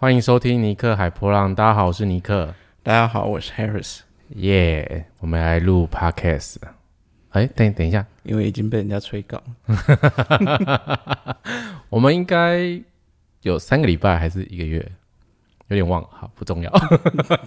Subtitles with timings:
[0.00, 1.52] 欢迎收听尼克海波浪。
[1.52, 2.54] 大家好，我是尼克。
[2.84, 3.98] 大家好，我是 Harris。
[4.36, 6.58] 耶，我们来录 Podcast。
[7.30, 9.42] 哎，等等一下，因为已经被人家催稿。
[11.90, 12.80] 我们应该
[13.42, 14.88] 有三个礼拜还是一个月？
[15.66, 16.70] 有点忘了，好不重要。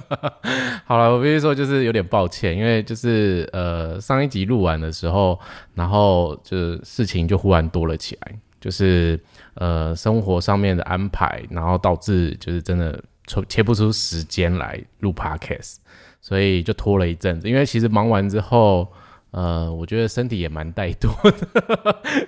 [0.83, 5.39] 好了，我必须说就是有点抱歉，因为就是呃上一集录完的时候，
[5.73, 9.19] 然后就是事情就忽然多了起来，就是
[9.55, 15.75] 呃生活上面的安排，然后导致就是真的抽切不出时间来录 podcast，
[16.21, 17.49] 所以就拖了一阵子。
[17.49, 18.87] 因为其实忙完之后，
[19.31, 21.11] 呃，我觉得身体也蛮怠惰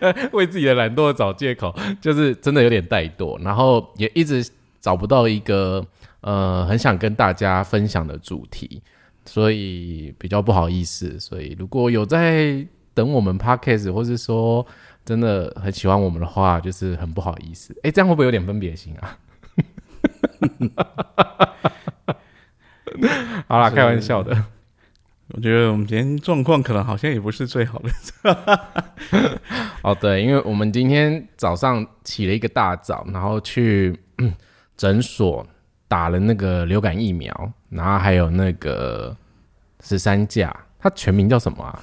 [0.02, 4.46] 的， 为自己的懒惰找借口，就是真的有点怠惰，然后也一直。
[4.84, 5.82] 找不到一个
[6.20, 8.82] 呃很想跟大家分享的主题，
[9.24, 11.18] 所以比较不好意思。
[11.18, 14.68] 所以如果有在等我们 podcast，或是说
[15.06, 17.76] 真的很喜欢我们的话，就是很不好意思。
[17.84, 19.18] 哎，这样会不会有点分别心啊？
[23.48, 24.46] 好啦，开玩笑的。
[25.30, 27.90] 我觉得我们今天状况可能好像也不是最好的。
[29.82, 34.00] 哦，对，因为我们今天早上起了一个大早，然后去。
[34.76, 35.46] 诊所
[35.88, 37.32] 打了那个流感疫苗，
[37.70, 39.16] 然后还有那个
[39.82, 41.80] 十三价，它全名叫什么啊？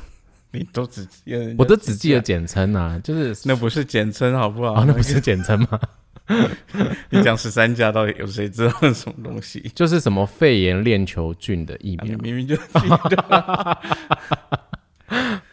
[0.52, 4.82] 你都只记得，我都只记得简称啊，就是 那不是简称好不好？
[4.82, 5.80] 哦，那不是简称吗？
[7.10, 9.68] 你讲十三家到底有谁知道是什么东西？
[9.74, 13.78] 就是什么肺炎链球菌的疫苗，明明就记得。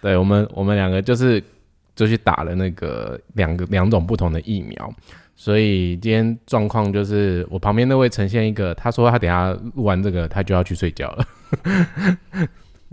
[0.02, 1.44] 对我们，我们两个就是
[1.96, 4.94] 就去打了那个两个两种不同的疫苗。
[5.36, 11.26] 所以今天状况就是，我旁边那位呈现一个，他说他等下录完这个，他就要去睡觉了。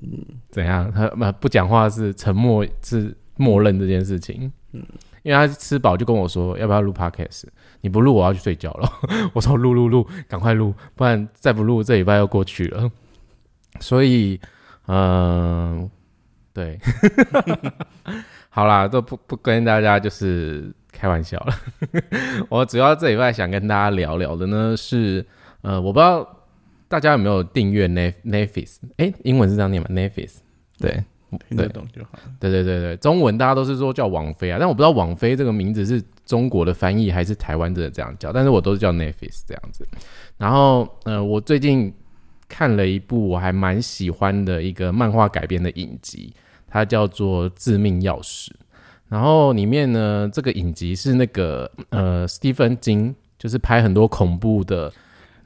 [0.03, 0.91] 嗯，怎样？
[0.93, 4.51] 他不不讲话是沉默，是默认这件事情。
[4.73, 4.85] 嗯，
[5.23, 7.45] 因为他吃饱就跟我说，要不要录 podcast？
[7.81, 8.89] 你不录，我要去睡觉了。
[9.33, 12.91] 我说录录录，赶快录，不然再不录，这礼拜要过去了。
[13.81, 14.41] 所以，
[14.87, 15.91] 嗯，
[16.53, 16.79] 对，
[18.51, 20.73] 好啦，都不不跟大家就是。
[20.97, 21.53] 开玩笑了，
[22.49, 25.27] 我主要这礼拜想跟大家聊聊的呢是，
[25.63, 26.25] 呃，我不知道
[26.95, 30.35] 大家有没有订阅 Netflix，哎，英文是这样念吗？Netflix，
[30.79, 31.03] 对，
[31.49, 32.11] 听得懂就好。
[32.39, 39.85] 对对对对，中文大家都是说叫王菲啊，但我不知道王菲这个名字是中国的翻译还是台湾的这样叫，但是我都是叫 Netflix 这样子。
[40.39, 41.93] 然后，呃，我最近
[42.49, 46.33] 看了一部我还蛮喜欢的一个漫画改编的影集，
[46.69, 48.47] 它叫做《致命钥匙》。
[49.09, 54.93] 然后里面呢，这个影集是那个呃，斯蒂芬金，就是拍很多恐怖的，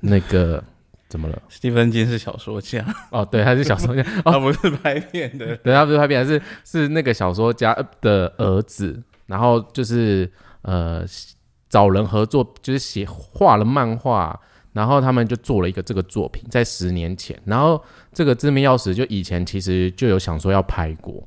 [0.00, 0.62] 那个
[1.08, 1.42] 怎么了？
[1.48, 2.84] 斯蒂芬金是小说家。
[3.10, 10.30] 哦，对，他是小说家， 他不是拍片的，对，他不是拍片，是是那个小说家的儿子，然后就是
[10.62, 11.04] 呃
[11.68, 14.38] 找人合作，就是写画了漫画，
[14.72, 17.82] 然后他们就做了一个这个作品，在十年前，然后
[18.12, 21.26] 这个致命钥匙就以前其实就有想说要拍过，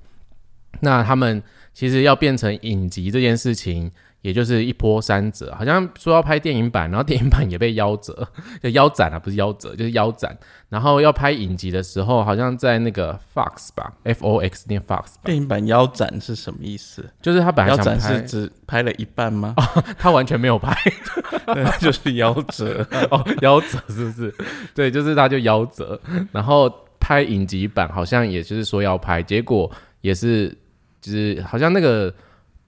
[0.80, 1.42] 那他们。
[1.74, 3.90] 其实要变成影集这件事情，
[4.22, 5.54] 也就是一波三折。
[5.58, 8.28] 好像说要拍电影版，然后电影版也被夭折，
[8.62, 10.38] 就腰斩啊，不是夭折，就是腰斩。
[10.70, 15.16] 然后要拍影集的时候，好像在那个 Fox 吧，F O X 念 Fox。
[15.24, 17.04] 电影版腰斩是什么意思？
[17.22, 19.54] 就是他本来想拍，是只拍了一半吗？
[20.00, 20.74] 他完全没有拍，
[21.82, 24.34] 就是夭折哦，夭折是不是？
[24.74, 26.00] 对，就是他就夭折。
[26.32, 29.70] 然后拍影集版，好像也就是说要拍，结果
[30.02, 30.56] 也是。
[31.02, 32.14] 就是好像那个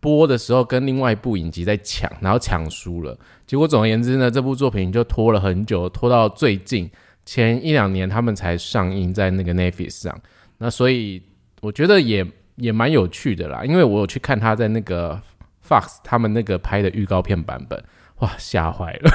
[0.04, 3.18] 播的时候跟另外一部影集在抢，然后抢输了。
[3.48, 6.92] 结果总而言之呢，这部作品就拖了很久，拖到最近
[7.26, 10.22] 前一两年他们才上映在那个 Netflix 上。
[10.58, 11.24] 那所以
[11.62, 12.26] 我觉得也
[12.58, 15.22] 也蛮有趣的啦，因为我有去看他在那个
[15.66, 17.82] Fox 他们那个拍的预告片版本，
[18.18, 19.12] 哇，吓坏了，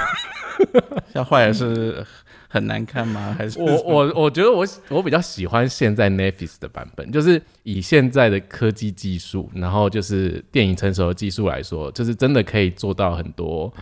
[1.13, 2.07] 吓坏了是。
[2.49, 3.35] 很难看吗？
[3.39, 13.73] 还是我我我觉得我我比较喜欢现在 Netflix 的版本，就是以现在的科技技术，然后就是电影成熟的技术来说，就是真的可以做到很多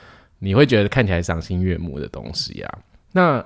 [0.40, 2.78] 你会觉得看起来赏心悦目的东西啊。
[3.12, 3.44] 那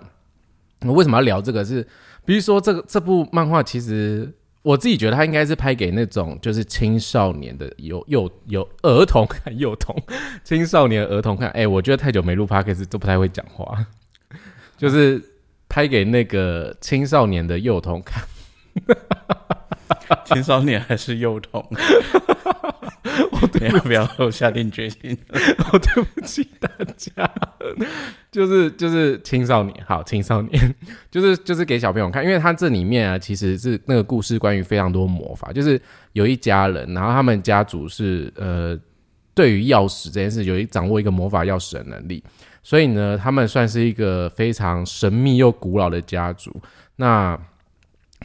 [0.86, 1.64] 我为什么要聊这个？
[1.64, 1.86] 是
[2.24, 4.32] 比如说这个这部漫画，其实
[4.62, 9.94] 我自己觉得它应该是拍给那种就是青少年的，有有有儿童看幼童，
[10.42, 11.50] 青少年儿童看。
[11.50, 13.86] 哎，我觉得太久没录 Podcast 都不太会讲话。
[14.80, 15.22] 就是
[15.68, 18.24] 拍给那个青少年的幼童看，
[20.24, 21.62] 青少年还是幼童？
[23.30, 25.18] 我要不要下定决心？
[25.70, 26.66] 我对不起大
[26.96, 27.30] 家，
[28.32, 30.74] 就是就是青少年，好青少年，
[31.10, 35.78] 就是就是给小朋友看，因为他这里面啊，其实是那个故事关于非常多魔法，就是
[36.14, 38.78] 有一家人，然后他们家族是呃，
[39.34, 42.24] 对于钥匙这件事，有一掌握一个魔法钥匙的能力。
[42.62, 46.54] 所以呢，他们算是一个非常神秘又古老的家族。
[46.96, 47.38] 那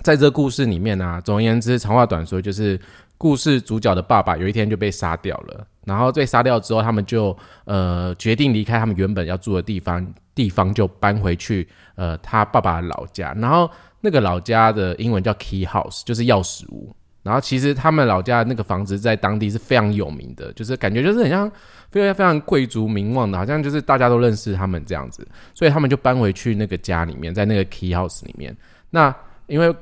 [0.04, 2.80] 在这故事里面呢，总而言之，长话短说，就是
[3.18, 5.66] 故事主角的爸爸有一天就被杀掉了。
[5.86, 13.34] 然后被杀掉之后，他们就呃决定离开他们原本要住的地方，地方就搬回去呃他爸爸的老家。
[13.38, 13.70] 然后
[14.02, 16.94] 那个老家的英文叫 Key House，就是钥匙屋。
[17.26, 21.52] 然后其实他们老家那个房子在当地是非常有名的，就是感觉就是很像
[21.90, 25.28] 非常非常贵族名望的，好像就是大家都认识他们这样子。
[25.56, 28.56] 所以他们就搬回去那个家里面，在那个 Key House 里面。
[28.92, 29.14] 那
[29.48, 29.76] 因为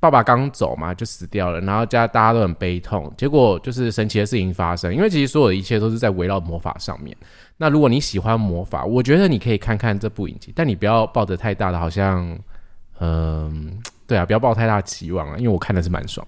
[0.00, 3.12] 爸爸刚走嘛，就死掉了，然后家大家都很悲痛。
[3.18, 7.14] 结果就是神奇的事情发生，因为其实所有的一切都是在围绕魔法上面。
[7.58, 12.38] 那如果你喜欢魔法，我觉得你可以看看这部影集，但你不要抱着太大的，好像，
[13.00, 13.76] 嗯，
[14.06, 16.26] 对啊，不要抱太大期望啊，因为我看的是蛮爽。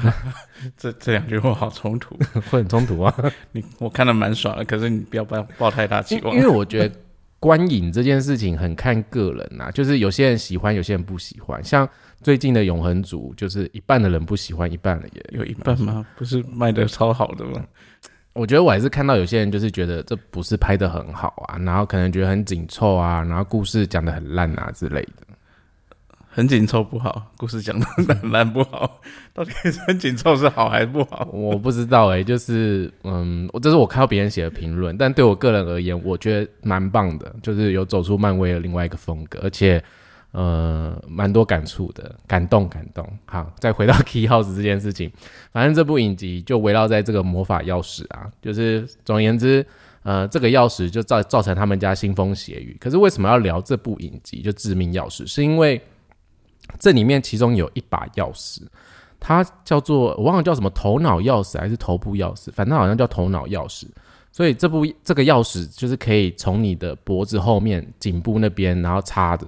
[0.76, 2.16] 这这两句话好冲突，
[2.50, 3.14] 会很冲突啊！
[3.52, 6.94] 你我看的蛮爽的，可是你不要抱抱太大期望，因为我觉得
[7.38, 11.62] 观影这件事情很看个人呐，就是有些人喜欢，有些人不喜欢。
[11.62, 11.88] 像
[12.22, 16.06] 最近的《永恒族》，就是一半的人不喜欢，一半的也有一半吗？
[16.16, 17.64] 不是卖的超好的吗？
[18.32, 25.25] 我觉得我还是看到有些人就是觉得这不是拍的很好啊，然后可能觉得很紧凑啊，然后故事讲的很烂啊之类的。
[26.36, 29.00] 很紧凑不好，故事讲的很烂不好，
[29.32, 29.50] 到底
[29.86, 31.26] 很紧凑是好还是不好？
[31.32, 39.82] 我不知道哎，就是嗯，我这是我看到别人写的评论，但对我个人而言，我觉得蛮棒的，就是有走出漫威的另外一个风格，而且
[40.32, 43.10] 呃，蛮多感触的，感动感动。
[43.24, 45.10] 好，再回到 Key House 这件事情，
[45.54, 49.64] 反正这部影集就围绕在这个魔法钥匙啊，就是总而言之，
[50.02, 52.76] 呃，这个钥匙就造造成他们家腥风血雨。
[52.78, 55.26] 可是为什么要聊这部影集就致命钥匙？
[55.26, 55.80] 是因为
[56.78, 58.62] 这里面其中有一把钥匙，
[59.18, 63.86] 它叫做我忘了叫什么头脑钥匙还是头部钥匙，反正好像叫头脑钥匙。
[64.32, 69.46] 所以这部这个钥匙就是可以从你的脖子后面颈部那边，然后插着，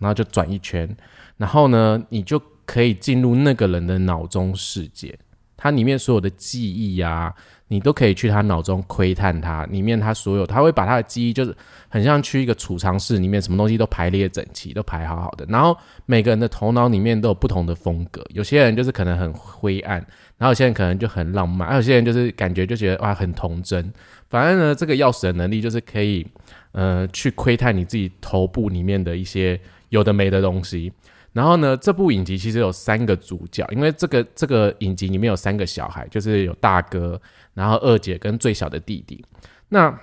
[0.00, 0.88] 然后就转一圈，
[1.36, 5.16] 然后呢，你就可以进入那个人的脑中世界，
[5.56, 7.34] 它里面所有的记忆呀。
[7.66, 11.56] 你都可以去他脑中窥探他里面他所有，他会把他的记忆就是
[11.88, 15.46] 很像去一个储藏室里面，什么东西都排列整齐，都排好好的。
[15.48, 19.96] 然后每个人的头脑里面都有不同的风格，有些人就是可能很灰暗，
[20.36, 23.92] 然后有些人可能就很浪漫，还有些人就是感觉就觉得哇很童真。
[24.28, 26.26] 反正呢，这个钥匙的能力就是可以
[26.72, 29.58] 呃去窥探你自己头部里面的一些
[29.88, 30.92] 有的没的东西。
[31.32, 37.20] 然后呢，这部影集其实有三个主角，因为这个这个影集里面有三个小孩，就是有大哥。
[37.54, 39.24] 然后二姐跟最小的弟弟，
[39.68, 39.96] 那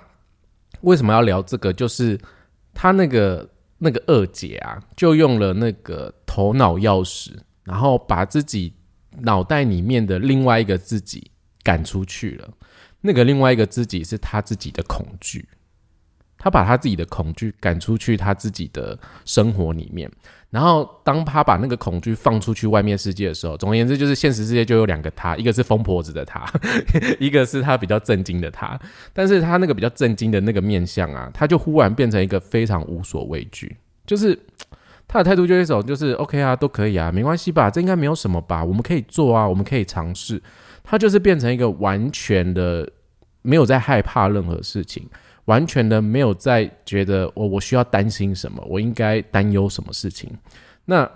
[0.80, 1.72] 为什么要聊这个？
[1.72, 2.18] 就是
[2.74, 7.32] 他那个那个二姐啊，就用了那个头脑钥匙，
[7.62, 8.74] 然后把自己
[9.20, 11.30] 脑袋里面的另外一个自己
[11.62, 12.48] 赶出去了。
[13.00, 15.46] 那个另外一个自己是他自己的恐惧，
[16.38, 20.10] 他把他自己的恐惧赶出去，他自己的生活里面。
[20.52, 26.44] 然后，当他把那个恐惧放出去外面世界的时候，总而言之，就是现实世界就有两个他，一个是疯婆子的他，
[27.18, 28.78] 一个是他比较震惊的他。
[29.14, 34.38] 但是他那个比较震惊的那个面相啊，他就忽然变成一个非常无所畏惧，就是
[35.08, 40.42] 他的态度就是一种就是 OK 啊，都可以啊，没关系吧，这应该没有什么吧，我们可以做啊，我们可以尝试。
[40.84, 42.86] 他就是变成一个完全的
[43.40, 45.08] 没有在害怕任何事情。
[45.46, 50.30] 完全的没有在觉得我我需要担心什么，我应该担忧什么事情。
[50.84, 51.10] 那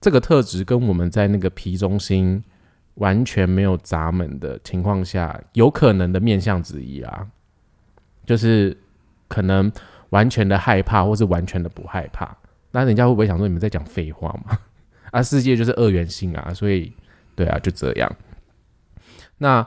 [0.00, 2.42] 这个特质跟我们在那个皮中心
[2.94, 7.26] 完全没有闸门的情况下，有可能的面相之一啊，
[8.24, 8.76] 就是
[9.26, 9.70] 可能
[10.10, 12.36] 完全的害怕，或是完全的不害怕。
[12.70, 14.58] 那人家会不会想说你们在讲废话吗？
[15.10, 16.92] 啊，世界就是二元性啊，所以
[17.34, 18.16] 对啊，就这样。
[19.38, 19.66] 那。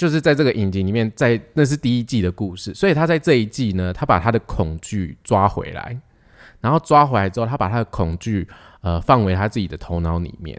[0.00, 5.94] 就是在这个影集里面，在那是第一季的故事，所以他在这一季呢，他把他的恐惧抓回来，
[6.58, 8.48] 然后抓回来之后，他把他的恐惧
[8.80, 10.58] 呃放回他自己的头脑里面。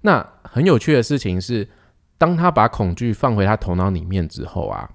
[0.00, 1.68] 那很有趣的事情是，
[2.18, 4.90] 当他把恐惧放回他头脑里面之后啊。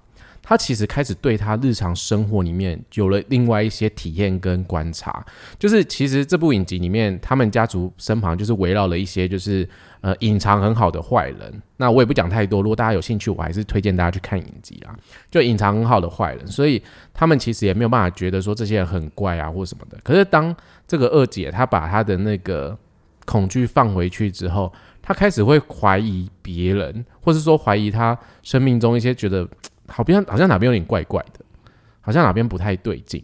[0.48, 5.22] 他其实开始对他日常生活里面有了另外一些体验跟观察，
[5.58, 9.68] 就是其实这部影集里面，他们家族身旁就是围绕了一些就是
[10.00, 11.62] 呃隐藏很好的坏人。
[11.76, 14.96] 那我也不讲太多，如果大家有兴趣，我还是推荐大家去看影集啦。
[15.30, 19.98] 就隐藏很好的坏人，所以他们其实也没有办法觉得说这些人很怪啊或什么的。
[20.02, 22.74] 可是当这个二姐她把她的那个
[23.26, 29.46] 恐惧放回去之后，她开始会怀疑别人，或是说怀疑她生命中一些觉得。
[29.88, 31.44] 好像好像哪边有点怪怪的，
[32.00, 33.22] 好像哪边不太对劲，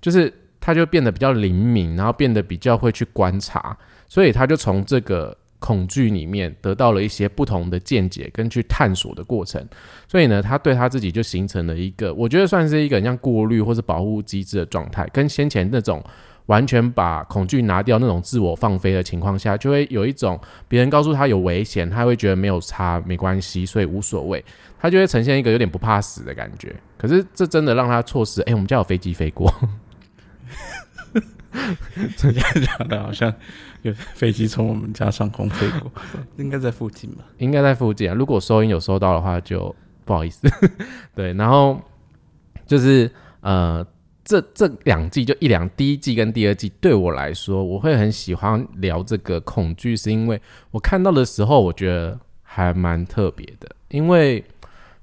[0.00, 3.76] 就是他就变得比较灵敏，然后变得比较会去观察，
[4.08, 9.66] 所以他就从这个恐惧里面得到了一些不同的见解跟去探索的过程，
[10.06, 16.04] 所以呢，他对他自己就形成了一个，我觉得算是一个像过滤或是保护机制的状态，跟先前那种
[16.46, 24.44] 完全把恐惧拿掉那种自我放飞的情况下，就会有一种别人告诉他有危险，他会觉得没有差没关系，所以无所谓，
[24.78, 26.74] 他就会呈现一个有点不怕死的感觉。
[26.98, 29.52] 可是这真的让他错失，哎，我们家有飞机飞过。
[32.16, 33.32] 这样讲的好像
[33.82, 35.90] 有飞机从我们家上空飞过，
[36.36, 37.24] 应该在附近吧？
[37.38, 38.14] 应该在附近啊。
[38.14, 39.74] 如果收音有收到的话，就
[40.04, 40.50] 不好意思。
[41.14, 41.80] 对，然后
[42.66, 43.08] 就是
[43.40, 43.86] 呃，
[44.24, 50.40] 这这两季就一两，第一季跟第二季对我来说，我会很喜欢聊这个恐惧，是因为
[50.70, 53.68] 我看到的时候，我觉得还蛮特别的。
[53.90, 54.42] 因为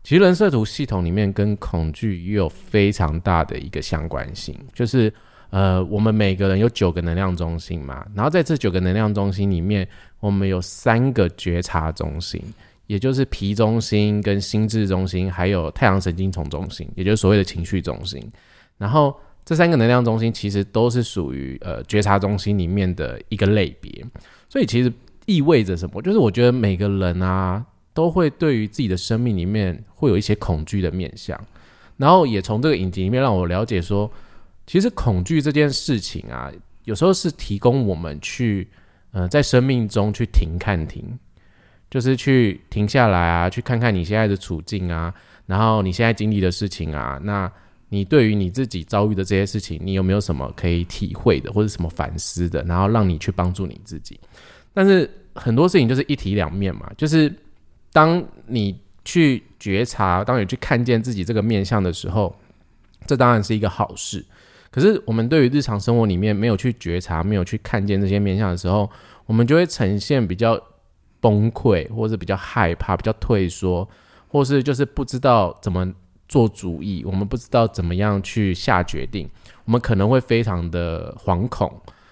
[0.04, 5.14] 其实人设图系统里面跟恐惧也有非常大的一个相关性，就是。
[5.52, 9.86] 呃，我们每个人有九个能量中心嘛，然后在这九个能量中心里面，
[10.22, 12.42] 我们有三个觉察中心，
[12.88, 18.26] 也就是皮中心、跟心智中心，还有太阳神经丛中心，也就是所谓的情绪中心。
[18.78, 24.06] 然后这三个能量中心其实都是属于呃觉察中心里面的一个类别，
[24.50, 24.92] 所以其实
[25.26, 26.02] 意味着什么？
[26.02, 31.40] 就是我觉得每个人啊，都会对于自己的生命里面会有一些恐惧的面相，
[31.98, 34.12] 然后也从这个影集里面让我了解说。
[34.68, 36.50] 其实恐惧这件事情啊，
[36.86, 38.70] 有时候是提供我们去，
[39.12, 41.04] 呃，在生命中去停看停，
[41.90, 45.14] 就是去停下来啊，去看看你现在的处境啊，
[45.48, 47.52] 然后你现在经历的事情啊，那
[47.94, 54.18] 你对于你自己遭遇的这些事情，你有没有什么可以体会的，或者什么反思的，然后让你去帮助你自己？
[54.74, 57.30] 但是很多事情就是一体两面嘛，就是
[57.92, 62.34] 当你去觉察，当你去看见自己这个面相的时候，
[63.06, 64.26] 这当然是一个好事。
[64.70, 68.90] 可是，我们对于日常生活里面没有去觉察、没有去看见这些面相的时候，
[69.26, 70.58] 我们就会呈现比较
[71.20, 73.86] 崩溃，或者比较害怕、比较退缩，
[74.30, 75.94] 或是就是不知道怎么
[76.32, 79.30] 做主意，我们不知道怎么样去下决定，
[79.66, 81.70] 我们可能会非常的惶恐。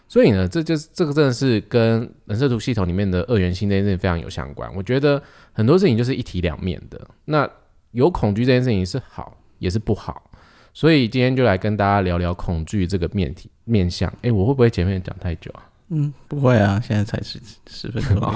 [0.10, 4.70] 所以呢，这就是这个真的是跟人设图系统里面的二元性这件事情非常有相关。
[4.76, 5.24] 我觉得
[5.54, 7.00] 很多事情就是一体两面的。
[7.24, 7.50] 那
[7.92, 10.30] 有恐惧这件事情是好，也是不好。
[10.74, 14.14] 所以今天就来跟大家聊聊恐惧这个面体面相。
[14.22, 15.64] 哎，我会不会前面讲太久啊？
[15.90, 18.20] 嗯，不会啊，现在才十十分钟。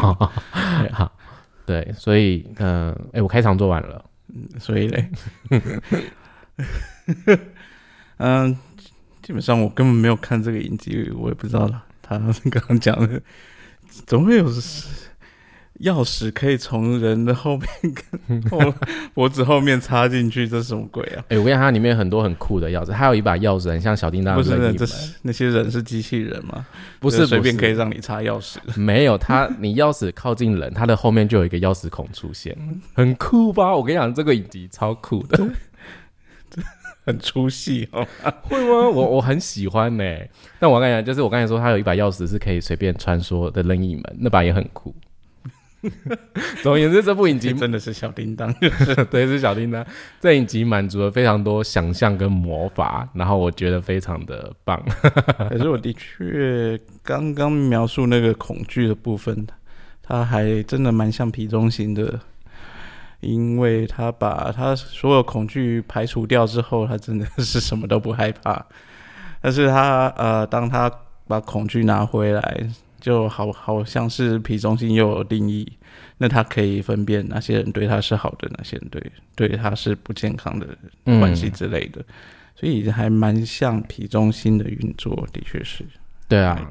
[0.94, 1.12] 好，
[1.66, 4.10] 对，所以嗯，哎，我开场做完了，嗯，
[4.60, 5.10] 所以嘞，
[8.18, 8.58] 嗯，
[9.22, 11.84] 基本上我根本没有看这个影集，我也不知道了。
[12.02, 12.18] 他
[12.52, 13.22] 刚刚讲的，
[14.06, 14.52] 总会有。
[15.84, 17.68] 钥匙可以从人的后面
[18.30, 18.74] 跟后
[19.14, 21.24] 脖子后面插进去，这是什么鬼啊？
[21.28, 24.36] 哎，我跟你讲，它里面很多很酷的钥匙，还有一把钥匙很像小叮当。
[24.36, 26.66] 不是，这是那些人是机器人吗？
[27.00, 28.58] 不是随便可以让你插钥匙。
[28.80, 32.58] 没有，它你钥匙靠近人，它的后面就有一个钥匙孔出现，
[32.94, 33.76] 很酷吧？
[33.76, 35.46] 我跟你讲，这个影集超酷的，
[37.06, 38.08] 很出戏哦。
[38.44, 38.90] 会吗？
[38.90, 40.04] 我我很喜欢呢。
[40.60, 44.96] 但我跟你讲，就是我刚才说，它有一把钥匙是可以随便穿梭的任意门，那把也很酷。
[46.64, 48.54] 总而言之，这部影集真的是小叮当，
[49.12, 49.86] 对，是小叮当。
[50.22, 54.82] 这影集满足了非常多想象跟魔法，然后我觉得非常的棒。
[55.50, 59.46] 可是我的确刚刚描述那个恐惧的部分，
[60.02, 62.20] 它还真的蛮像皮中心的，
[63.20, 68.66] 因为他把他所有恐惧排除掉之后，他真的是什么都不害怕。
[69.42, 70.90] 但是他呃，当他
[71.28, 72.70] 把恐惧拿回来。
[73.04, 75.70] 就好好像是皮中心又有定义，
[76.18, 80.66] 那他可以分辨哪些人对他是好的，哪些人对对他是不健康的
[81.20, 82.02] 关系之类的，
[82.56, 85.86] 所以还蛮像皮中心的运作，的确是。
[86.30, 86.70] 对啊，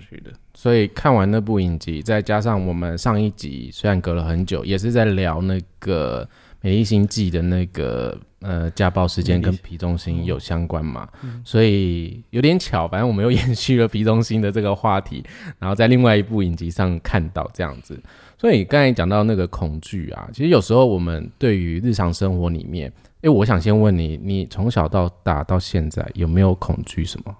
[0.55, 6.27] 所以看完那部影集，再加上我们上一集虽然隔了很久，也是在聊那个。
[6.65, 11.09] 美丽星际的那个呃家暴事件跟皮中心有相关嘛？
[11.45, 15.25] 所以有点巧，反正我们又延续了皮中心的这个话题，
[15.59, 18.01] 然后在另外一部影集上看到这样子。
[18.39, 27.37] 所以刚才讲到那个恐惧啊，其实有时候我们对于日常生活里面，哎，我想先问你，你从小到大到现在有没有恐惧什么？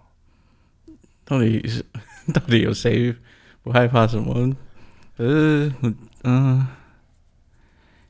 [1.25, 1.85] 到底是
[2.33, 3.15] 到底有谁
[3.63, 4.55] 不害怕什么？
[5.17, 5.73] 呃，
[6.25, 6.67] 嗯。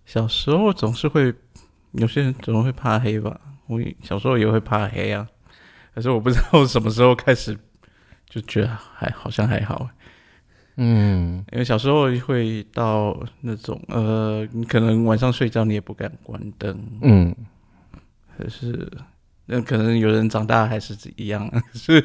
[0.05, 1.33] 小时候总是会，
[1.93, 3.41] 有些人总会怕黑吧。
[3.67, 5.27] 我小时候也会怕黑啊，
[5.95, 7.57] 可是我不知道什么时候开始
[8.29, 9.89] 就觉得还好像还好。
[10.77, 16.77] 嗯，因为小时候会到那种呃，你可能晚上睡觉你也不敢关灯。
[17.03, 17.35] 嗯，
[18.37, 18.91] 可是
[19.47, 21.47] 那可能有人长大还是一样。
[21.51, 22.05] 可是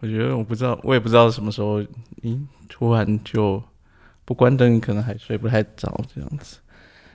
[0.00, 1.82] 我觉得我不知道，我也不知道什么时候，
[2.22, 3.62] 咦，突然就
[4.24, 6.58] 不关灯，可能还睡不太着这样子。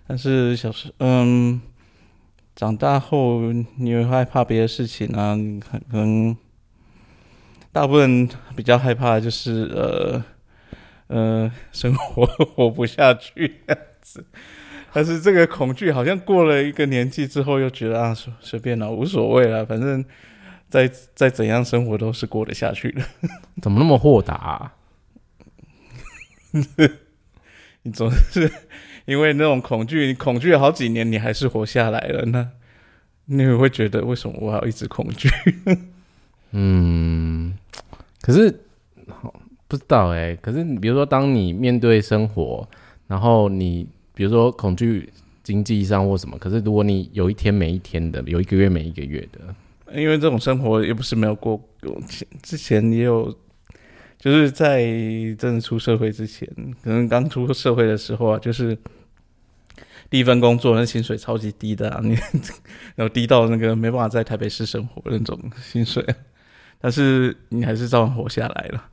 [0.08, 1.60] 但是小时嗯，
[2.56, 6.36] 长大后你会害怕别的事情啊，可能
[7.72, 10.24] 大部分比较害怕的就是呃
[11.08, 14.26] 呃生活活不下去这样子。
[14.94, 20.04] 但是这个恐惧好像过了一个年纪之后，又觉得啊随随便了，无所谓了，反正
[20.70, 23.02] 再再怎样生活都是过得下去的。
[23.62, 24.74] 怎么那么豁达、啊？
[27.84, 28.52] 你总是
[29.06, 32.48] 因为那种恐惧，你恐惧了好几年，你还是活下来了，那
[33.26, 35.30] 你会觉得为什么我要一直恐惧？
[36.52, 37.58] 嗯，
[38.22, 38.52] 可是
[39.68, 42.68] 不知道哎、可是你比如说，当你面对生活，
[43.08, 45.10] 然后你比如说恐惧
[45.44, 49.40] 经济上或什么，可是如果你有一天每一天的，有一个月每一个月的，
[49.98, 51.58] 因为这种生活也不是没有过，
[52.44, 53.34] 之前也有，
[54.22, 54.84] 就是在
[55.40, 56.48] 真的出社会之前，
[56.84, 58.78] 可能刚出社会的时候啊，就是
[60.12, 62.14] 第一份工作那薪水超级低的啊，你
[62.96, 66.06] 然后低到那个没办法在台北市生活那种薪水，
[66.80, 68.86] 但是你还是照样活下来了。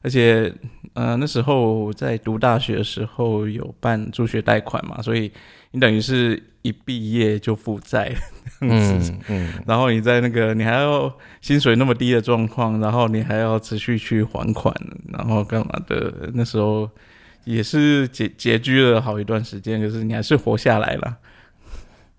[0.00, 0.54] 而且，
[0.92, 5.32] 呃，那时候在读大学的时候有办助学贷款嘛，所以
[5.72, 8.14] 你等于是一毕业就负债，
[8.66, 9.12] 样子。
[9.12, 14.74] 嗯 嗯，然后你在那个你还要薪水那么低的状况，然后你还要持续去还款，
[15.12, 16.30] 然后干嘛的？
[16.34, 16.88] 那时候
[17.44, 21.16] 也是拮拮据了好一段时间，可是你还是活下来了。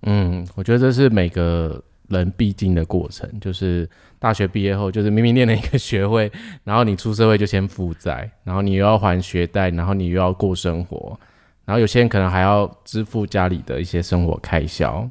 [0.04, 6.32] 嗯，我觉得这是每个人必经的过程，就是大学毕业后，就是明明念了一个学位，
[6.64, 11.20] 然后你出社会就先负债，然后你又要还学贷，然后你又要过生活，
[11.66, 15.10] 然后有些人可能还要支付家里的一些生活开销。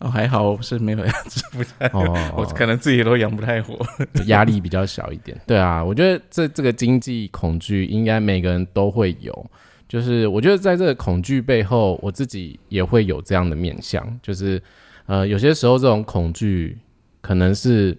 [0.00, 3.78] 哦，还好我是没有要支付债，哦，我可能自己都养不太活。
[4.26, 5.38] 压力比较小一点。
[5.46, 9.50] 对啊，我觉得这这个经济恐惧应该每个人都会有。
[9.86, 14.62] 就是我觉得在这个恐惧背后，我自己也会有这样的面向，就是
[15.04, 16.78] 呃，有些时候这种恐惧
[17.20, 17.94] 可能是，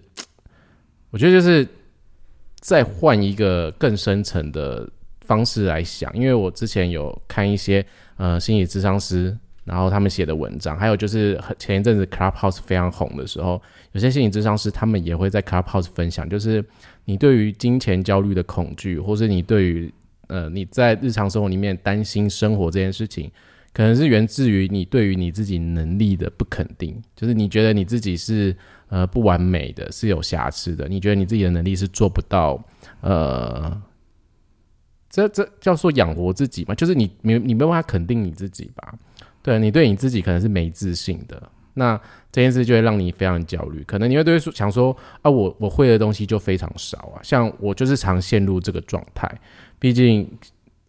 [1.10, 1.64] 我觉得就是
[2.58, 4.88] 再换一个更深层的
[5.20, 7.86] 方式来想，因为我之前有看一些
[8.16, 9.38] 呃心理智商师。
[9.64, 13.60] 然后他们写的文章，还有就是前一阵子 Clubhouse 非常红的时候，
[13.92, 16.64] 有些心理咨商师他们也会在 Clubhouse 分享，就是
[17.04, 19.92] 你对于金钱焦虑的恐惧，或是你对于
[20.28, 23.30] 呃你在日常生活里面担心生活这件事情，
[23.72, 28.56] 可能是源自于你对于你自己能力的不肯定，就是你觉得你自己是
[28.88, 32.62] 呃不完美的，是有瑕疵的，你觉得你自己的能力是做不到
[33.00, 33.80] 呃。
[35.14, 36.74] 这这叫做养活自己嘛？
[36.74, 38.94] 就是你没你没有办法肯定你自己吧？
[39.42, 41.42] 对你对你自己可能是没自信的，
[41.74, 42.00] 那
[42.30, 43.82] 这件事就会让你非常焦虑。
[43.84, 49.30] 可能你会对说想说啊，我我会的东西就非常少啊，像我就是常陷入这个状态。
[49.78, 50.30] 毕竟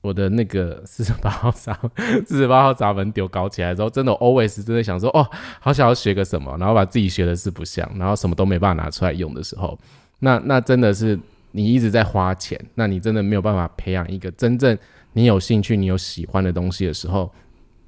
[0.01, 1.77] 我的那个四十八号闸
[2.25, 5.27] 四十八号闸门丢搞起来之后，真的 always 真的想说哦，
[5.59, 9.77] 好想要学个什么，然后把自己学的四不像，然后什么都没办法拿出来用的时候，
[10.19, 11.19] 那那真的是
[11.51, 14.77] 你一直在花钱，那你真的没有办法培养一个真正
[15.13, 17.33] 你有兴趣、你有喜欢的东西的时候。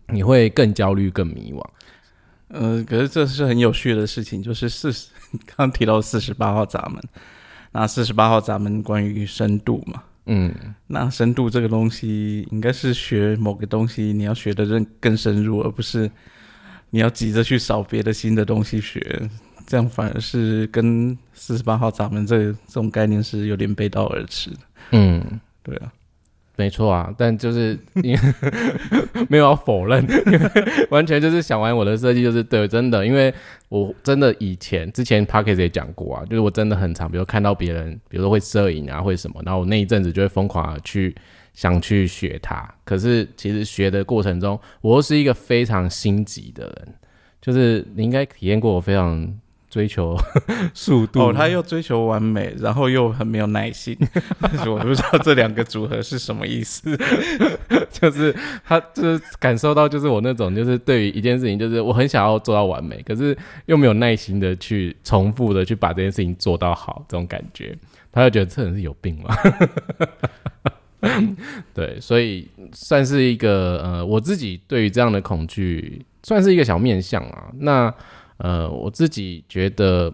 [0.07, 1.63] 你会更焦虑、更迷惘。
[2.47, 5.09] 呃，可是这是很有趣的事情，就是四十
[5.45, 7.01] 刚 刚提到四十八号闸门，
[7.71, 10.53] 那四十八号闸门关于深度嘛，嗯，
[10.87, 16.09] 那深度这个东西应该是学某个东西，你要学的更更深入，而不是
[16.91, 19.27] 你要急着去找别的新的东西学，
[19.65, 24.57] 这样反而是跟四十八号闸门这这种概念是有点背道而驰的。
[24.91, 25.91] 嗯，对啊，
[26.57, 28.19] 没错啊，但就是 因为
[29.29, 30.05] 没有要否认，
[30.89, 33.33] 完全就是想完我的设计就是对，真的，因为
[33.69, 41.13] 我真的以前之前 p a c k e t 也讲过啊，就是我真的很常，比如看到别人，比如说会摄影啊，会什么，然后我那一阵子就会疯狂的去
[41.53, 46.93] 想去学它，可是其实学的过程中，我又是一个非常心急的人，
[47.41, 49.27] 就是你应该体验过我非常
[49.75, 50.17] 追求
[50.73, 53.93] 速度哦，他又追求完美，然后又很没有耐心，
[54.39, 56.97] 但是我不知道这两个组合是什么意思。
[57.91, 58.33] 就是
[58.63, 67.77] 他就是感受到，就是我那种，就是对于一件事情，就是我很想要做到完美，可是又没有耐心的去重复的去把这件事情做到好，这种感觉，
[68.13, 69.35] 他就觉得这人是有病嘛。
[71.73, 77.51] 对，所以算是一个呃，我自己对于这样的恐惧，算是一个小面相啊。
[77.59, 77.93] 那
[78.37, 80.13] 呃，我自己觉得，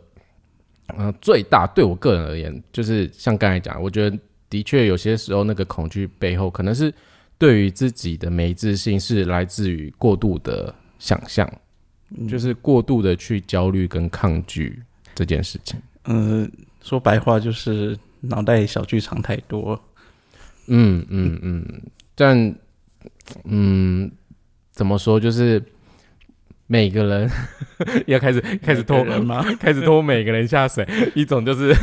[0.88, 4.18] 呃，最大对我个人而言，就是像刚才讲，我觉得
[4.50, 6.94] 的确有些时候那个恐惧背后，可能是
[7.38, 11.52] 对于自己的没自信，是来自于过度的想象，
[12.28, 14.80] 就是过度的去焦虑跟抗拒
[15.16, 15.82] 这件事情。
[16.06, 19.82] 嗯、说白话就是脑袋小剧场太多。
[20.68, 21.82] 嗯嗯嗯，
[22.16, 22.56] 但
[23.46, 24.12] 嗯，
[24.72, 25.20] 怎么说？
[25.20, 25.62] 就是
[26.72, 27.30] 每个人
[28.08, 29.46] 要开始开始拖人吗？
[29.60, 30.88] 开始拖每个人下水。
[31.14, 31.76] 一种就是，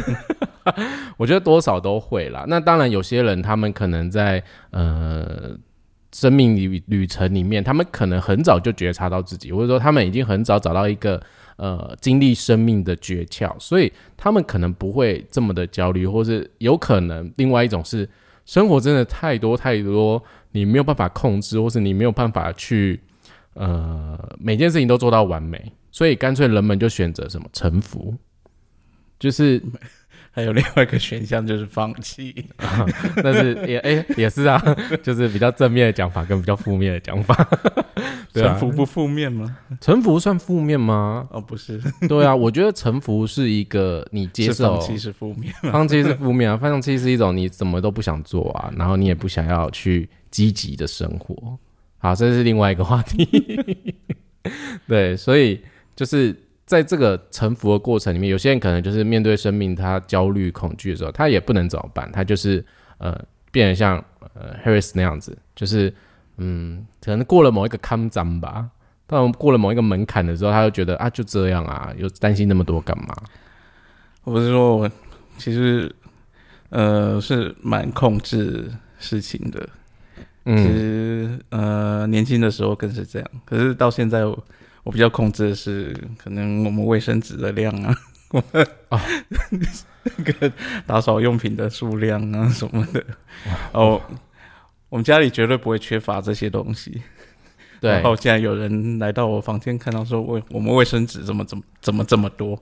[1.19, 2.47] 我觉得多少都会啦。
[2.49, 5.51] 那当然，有些人他们可能在呃
[6.11, 11.21] 生命旅旅程里面，他们可能很早就觉察到自己，或者说他们已经很早找到一个
[11.59, 18.09] 呃经历生命的诀窍，所以他们可能不会这么的焦虑，或是有可能另外一种是
[18.47, 20.23] 生活真的太多太多，
[20.53, 22.99] 你没有办法控制，或是你没有办法去
[23.55, 28.15] 呃每件事情都做到完美，所以干脆人们就选择什么臣服，
[29.19, 29.63] 就是
[30.31, 32.45] 还有另外一个选项就是放弃。
[33.23, 34.63] 但是也哎、也是啊，
[35.03, 37.35] 就是比较正面的讲法跟比较负面的讲法。
[38.33, 39.57] 对啊臣服不负面吗？
[39.81, 41.27] 臣服算负面吗？
[41.33, 45.53] 哦，不是，对啊，我觉得臣服是一个你接受放，弃是负面。
[45.73, 51.59] 放弃是负面啊，放弃是一种你什么都不想做啊，然后你也不想要去积极的生活。
[51.99, 53.27] 好，这是另外一个话题。
[54.87, 55.61] 对，所以
[55.95, 56.35] 就是
[56.65, 62.65] 在这个臣服的过程里面，有些人可能就是面对生命他焦虑、恐惧的时候，他也不能怎么办，他就是
[62.99, 64.03] 呃变得像
[64.35, 65.93] 呃 Harris 那样子，就是
[66.37, 68.71] 嗯，可能过了某一个坎章吧。
[69.07, 73.17] 当过了某一个门槛的时候，他就觉得啊，就这样啊，又担心那么多干嘛？
[74.25, 74.91] 我不是说我
[75.39, 75.91] 其实
[76.69, 79.67] 呃是蛮控制事情的，
[80.49, 84.45] 其嗯，实呃年轻的时候更是这样，可是到现在我
[84.83, 87.95] 我比较控制的是可能我们卫生纸的量啊，
[88.33, 88.99] 我们啊
[90.17, 90.51] 那个
[90.87, 93.05] 打扫用品的数量啊什么的，
[93.73, 94.01] 哦，
[94.89, 97.03] 我们家里绝对不会缺乏这些东西。
[97.79, 102.59] 对然，后现在有人来到我房间，看到说卫我们卫生纸怎么怎么怎么这么多，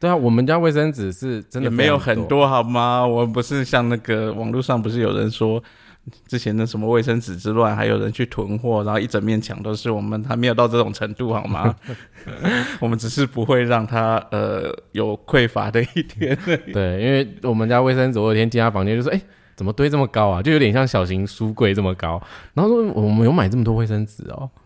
[0.00, 3.06] 对啊，我们家卫生纸是真的没有很多好吗？
[3.06, 5.62] 我不是像那个网络上不是有人说。
[6.28, 11.74] 之前的什么卫生纸之乱，还有人去囤货，然后一整面墙都是我们，还没有到这种程度好吗？
[12.80, 16.36] 我们只是不会让它呃有匮乏的一天。
[16.72, 19.20] 对，因为我们家卫生纸，我有一天进他房间就说：“哎、
[19.54, 20.42] 怎么堆这么高啊？
[20.42, 22.20] 就有点像小型书柜这么高。”
[22.54, 24.50] 然后说：“我们有买这么多卫生纸哦。
[24.52, 24.60] 对”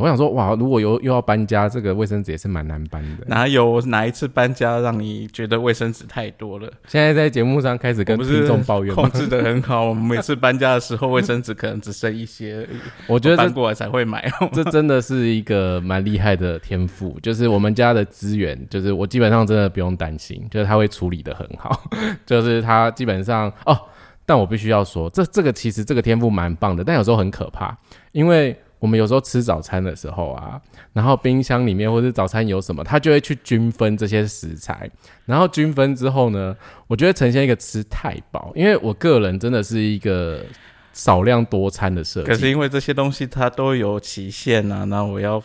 [0.00, 3.24] 我想说，哇，如果有又要搬家，这个卫生纸也是蛮难搬的。
[3.26, 6.70] 哪有哪一次搬家让你觉得卫生纸太多了？
[6.86, 9.10] 现在在节目上开始跟听众抱怨控？
[9.10, 14.30] 制的很好，我们每次搬家的时候，卫生纸可能只剩一些而已， 我觉得这搬过来才会买。
[14.52, 21.82] 这真的是一个蛮厉害的天赋，就是我们家的资源，就是我基本上真的不用担心，就是他会处理的很好，
[22.24, 23.78] 就是他基本上哦，
[24.24, 27.76] 但我必须要说，这这个其实这个天赋蛮棒的，但有时候很可怕，
[28.12, 30.60] 因为我们有时候吃早餐的时候啊，
[30.92, 34.90] 然后冰箱里面或者早餐有什么，他就会去均分这些食材，
[35.24, 36.56] 然后均分之后呢，
[36.88, 40.44] 我觉得呈现一个吃太饱，因为我个人真的是一个
[40.92, 45.40] 少量多餐的设计，可是因为这些东西它都有期限啊，那我要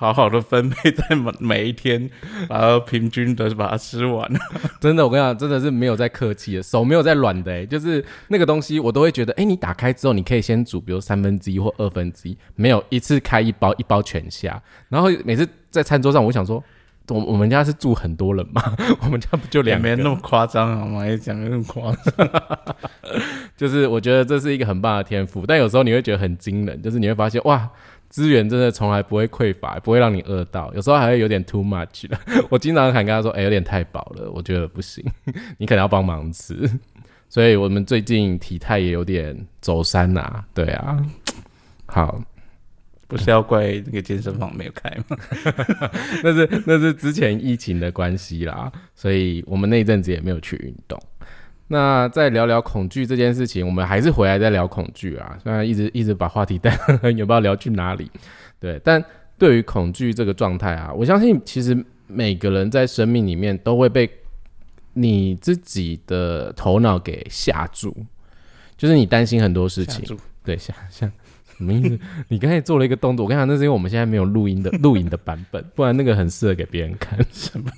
[0.00, 2.08] 好好的分配在每每一天，
[2.48, 4.26] 然后平均的把它吃完。
[4.80, 14.62] 真的，我跟你讲，真的是没有在客气的，手没有在软的、欸，就是那个东西，我都会觉得，哎、你打开之后，你可以先煮，比如三分之一或二分之一，没有一次开一包，一包全下。
[14.88, 16.64] 然后每次在餐桌上，我想说，
[17.08, 19.86] 我我们家是住很多人嘛，我们家不就两个？
[19.86, 21.06] 没那么夸张好吗？
[21.06, 22.30] 也讲的那么夸张。
[23.54, 27.68] 就是我觉得这是一个很棒的天赋，但有时候你会觉得很惊人，就是你会发现哇，
[28.10, 32.18] 资源真的从来不会匮乏，不会让你饿到，有时候还会有点 too much 的。
[32.50, 35.02] 我经常喊跟他说，哎、有点太饱了，我觉得不行，
[35.56, 36.68] 你可能要帮忙吃。
[37.28, 41.00] 所以我们最近体态也有点走山呐、对啊，
[41.86, 42.20] 好，
[43.06, 45.16] 不是要怪那个健身房没有开吗？
[46.24, 51.00] 那是那是之前疫情的关系啦，所以我们那一阵子也没有去运动。
[51.72, 55.38] 那再聊聊恐惧这件事情，我们还是回来再聊恐惧啊。
[55.40, 58.10] 虽然一直一直把话题带很远，不知道聊去哪里。
[58.58, 59.02] 对，但
[59.38, 64.10] 对于恐惧这个状态啊，我相信其实每个人在生命里面都会被
[64.94, 67.94] 你自己的头脑给吓住，
[68.76, 70.16] 就是你担心很多事情吓。
[70.44, 71.12] 对，像像
[71.56, 71.96] 什么意思？
[72.26, 77.16] 你刚才做了一个动作，我跟你讲，那是因为我们现在没有录音的录影的版本，不然那个很适合给别人看。
[77.30, 77.70] 什么？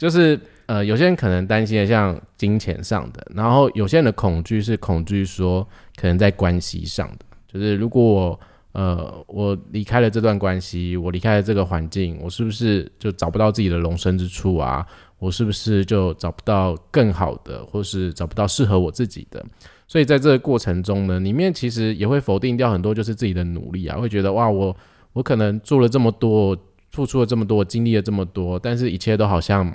[0.00, 8.40] 就是呃，有些人可能担心的像金钱上的，然后有些人的恐惧是恐惧说可能在关系上的，就是如果我
[8.72, 14.86] 呃我离开了这段关系，我离开了这个环境，我是不是就找不到自己的容身之处啊？
[15.18, 19.44] 我是不是就找不到更好的，或是找不到适合我自己的？
[19.86, 24.74] 所以在这个过程中呢，里面其实也会否定掉很多就是自己的努力啊，会觉得哇，我
[25.12, 26.56] 我可能做了这么多，
[26.90, 29.70] 付出了这么多，经历了这么多，但是一切都好像，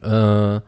[0.00, 0.60] 呃，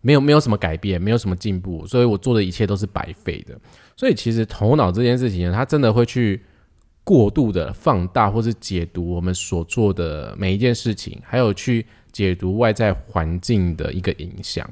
[0.00, 3.56] 没有没有什么改变，没有什么进步，所以我做的一切都是白费的。
[3.96, 6.42] 所以其实头脑这件事情呢，它真的会去
[7.04, 14.68] 过度的放大或是解读我们所做的每一件事情，还有去解读外在环境的一个影响。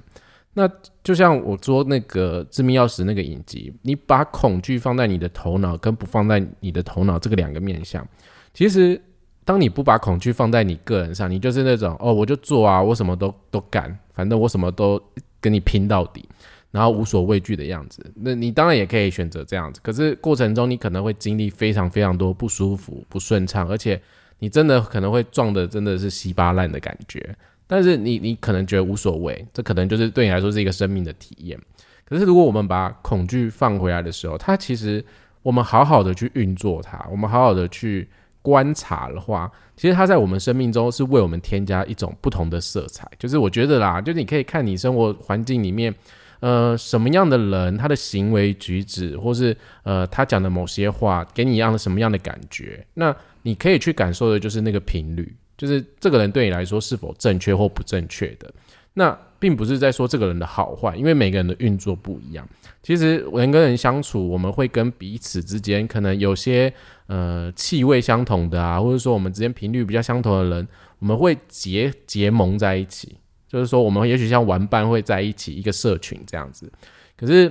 [0.54, 0.68] 那
[1.04, 8.06] 就像我说那个致命钥匙那个影集，你把恐惧放在你的头脑，跟不放在你的头脑这个两个面向，
[8.52, 9.00] 其实。
[9.48, 15.02] 当你不把恐惧放在你个人上，你就是那种哦，我就做啊，我什么都都干，反正我什么都
[15.40, 16.22] 跟你拼到底，
[16.70, 18.04] 然后无所畏惧的样子。
[18.14, 23.98] 那你当然也可以选择这样子，可是过程中你可能会经历非常非常多不舒服、不顺畅，而且
[24.38, 27.34] 你真的可能会撞的真的是稀巴烂的感觉。
[27.66, 31.58] 但是你你可能觉得无所谓，这可能就是对你来说是一个生命的体验。
[32.04, 35.02] 可是如果我们把恐惧放回来的时候，它其实
[35.40, 38.06] 我们好好的去运作它，我们好好的去。
[38.42, 43.08] 观察的话，其实它在我们生命中是为我们添加一种不同的色彩。
[43.18, 45.94] 就是我觉得啦，就是你可以看你生活环境里面，
[46.40, 58.52] 呃，什么样的人，他的行为举止，或是呃，他讲的某些话，给你一样的什么样的感觉，那你可以去感受的就是那个频率，就是这个人对你来说是否正确或不正确的。
[58.98, 62.46] 那并不是在说这个人的好坏，因为每个人的运作不一样。
[62.82, 66.72] 其实人跟人相处，我们会跟彼此之间可能有些。
[67.08, 73.16] 呃，气味相同的啊，或者说我们之间频率比较相同的人，我们会结结盟在一起。
[73.48, 76.70] 就是说，我们也许像玩伴会在一起，一个社群这样子。
[77.16, 77.50] 可是，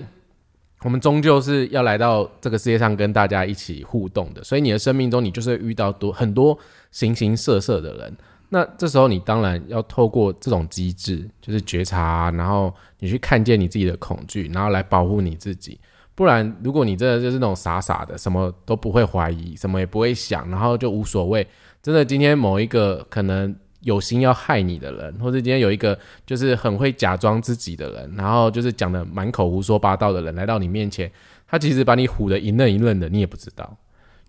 [0.83, 4.43] 我们终究是要来到这个世界上跟大家一起互动的。
[4.43, 6.55] 所以，你的生命中，你就是遇到多很多
[6.91, 8.15] 形形色色的人。
[8.49, 15.79] 那这时候，你当然要透过这种机制，就是觉察，然后你去看见你自己的恐惧，然后来保护你自己。
[16.15, 21.45] 不然，如果你真的就是那种傻傻的，什么都不会怀疑，什么也不会想，然后就无所谓。
[21.83, 31.11] 真的，今天某一个可能有心要害你的人，或者今天有一个就是很会假装自己的人，然后就是讲的满口胡说八道的人来到你面前，
[31.47, 33.77] 他其实把你唬得一愣一愣的，你也不知道。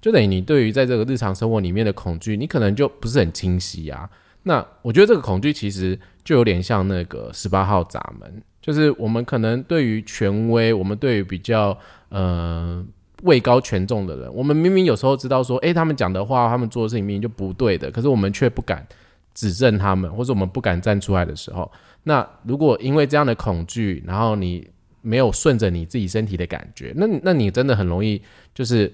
[0.00, 4.08] 就等于你对于在这个日常生活里面的恐惧，你可能就不是很清晰啊。
[4.44, 8.42] 那我觉得这个恐惧其实就有点像那个十八号闸门。
[8.60, 11.76] 就是我们可能对于权威，我们对于比较
[12.10, 12.84] 呃
[13.22, 18.86] 位高权重的人，我们明明有时候知道说，诶，他们讲的话，他们做的事情明明就不对的，可是我们却不敢
[19.32, 21.70] 指正他们，或者我们不敢站出来的时候，
[22.02, 24.68] 那如果因为这样的恐惧，然后你
[25.00, 28.20] 没有顺着你自己身体的感觉，那那你真的很容易
[28.54, 28.92] 就是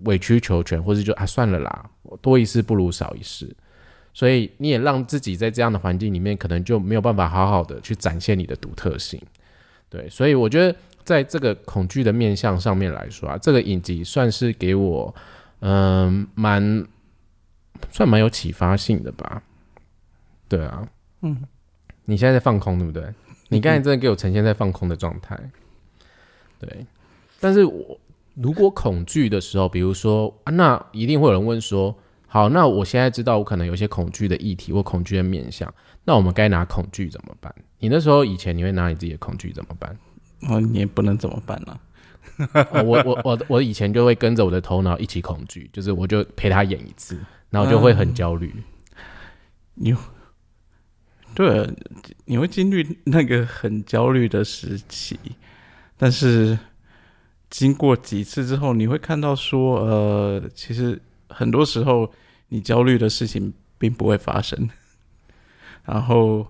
[0.00, 3.54] 委曲求全，或者就啊算了啦，多一事不如少一事。
[4.12, 9.20] 所以你也让自己在这样的环境里面，可能就没有办法好好的去展现你的独特性。
[9.88, 15.14] 对，所以我觉得在这个恐惧的面向上面来说啊，这个影集算是给我
[15.60, 16.86] 嗯蛮
[17.90, 19.42] 算蛮有启发性的吧。
[20.48, 20.88] 对啊，
[21.20, 21.44] 嗯，
[22.06, 23.12] 你现在在放空对不对？
[23.48, 25.38] 你刚才真的给我呈现在放空的状态。
[26.58, 26.86] 对，
[27.38, 28.00] 但是我
[28.36, 31.96] 如果恐惧的时候，比如说啊，那一定会有人问说。
[32.28, 35.72] 好，那我现在知道我可能有些恐惧的议题或恐惧的面向，
[36.04, 37.54] 那我们该拿恐惧怎么办？
[37.78, 39.96] 你那时候以前你会拿你自己的恐惧怎么办？
[40.50, 41.78] 哦，你也不能怎么办呢？
[42.84, 47.18] 我我我我以前就会跟着我的头脑一起恐惧，就是我就陪他演一次，
[47.48, 48.52] 然后就会很焦虑。
[49.74, 49.94] 你
[51.34, 51.70] 对，
[52.26, 55.18] 你会经历那个很焦虑的时期，
[55.96, 56.58] 但是
[57.58, 61.00] 经过几次之后，你会看到说，呃，其实。
[61.28, 62.10] 很多时候，
[62.48, 64.70] 你焦虑的事情并不会发生。
[65.84, 66.46] 然后，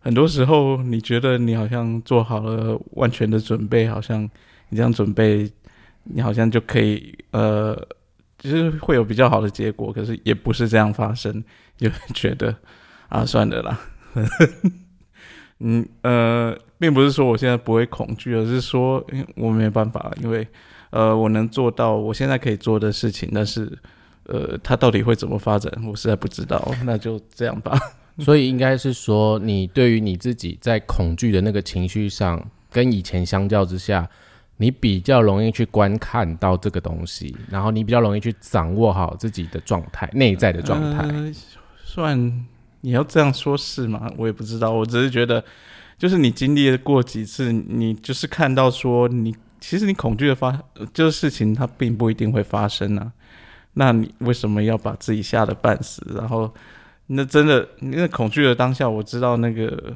[0.00, 4.22] 很多时候你觉得你好像做好了万全的准备，好像
[4.70, 5.48] 你这样准备，
[6.04, 7.76] 你好像就可以呃，
[8.38, 9.92] 就是会有比较好的结果。
[9.92, 11.44] 可是也不是这样发生，
[11.76, 12.56] 就觉得
[13.08, 13.78] 啊，算了啦。
[15.60, 19.04] 嗯呃，并不是说我现在不会恐惧，而是说
[19.36, 20.46] 我没办法，因为
[20.90, 23.78] 呃，我能做到我现在可以做的事情，但是。
[24.28, 25.72] 呃，它到底会怎么发展？
[25.86, 26.60] 我实在不知道。
[26.84, 27.78] 那就这样吧。
[28.18, 34.10] 所以应该是说，你对于你自己在恐惧的那个情绪上，跟以前相较之下，
[34.56, 41.08] 你比较容易去观看到这个东西，然后你比较容易去掌握好自己的状态，内在的状态。
[41.84, 42.44] 算
[42.80, 44.10] 你要这样说，是吗？
[44.16, 44.70] 我也不知道。
[44.70, 45.42] 我只是觉得，
[45.98, 50.56] 就是你经历过几次，你就是看到说，你其实你恐惧的发，
[50.92, 53.12] 就是事情它并不一定会发生啊。
[53.74, 56.02] 那你为什么要把自己吓得半死？
[56.14, 56.52] 然后，
[57.08, 59.94] 那真的，那恐惧的当下，我知道那个，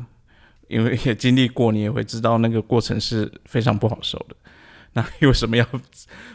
[0.69, 4.37] 因为也经历过，你也会知道那个过程是非常不好受的。
[4.93, 5.64] 那为什么要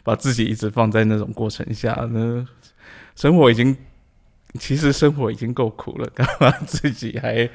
[0.02, 2.48] 把自己一直放在那种过程下呢？
[3.16, 3.76] 生活已经，
[4.60, 7.50] 其实生活已经够苦了，干嘛自己还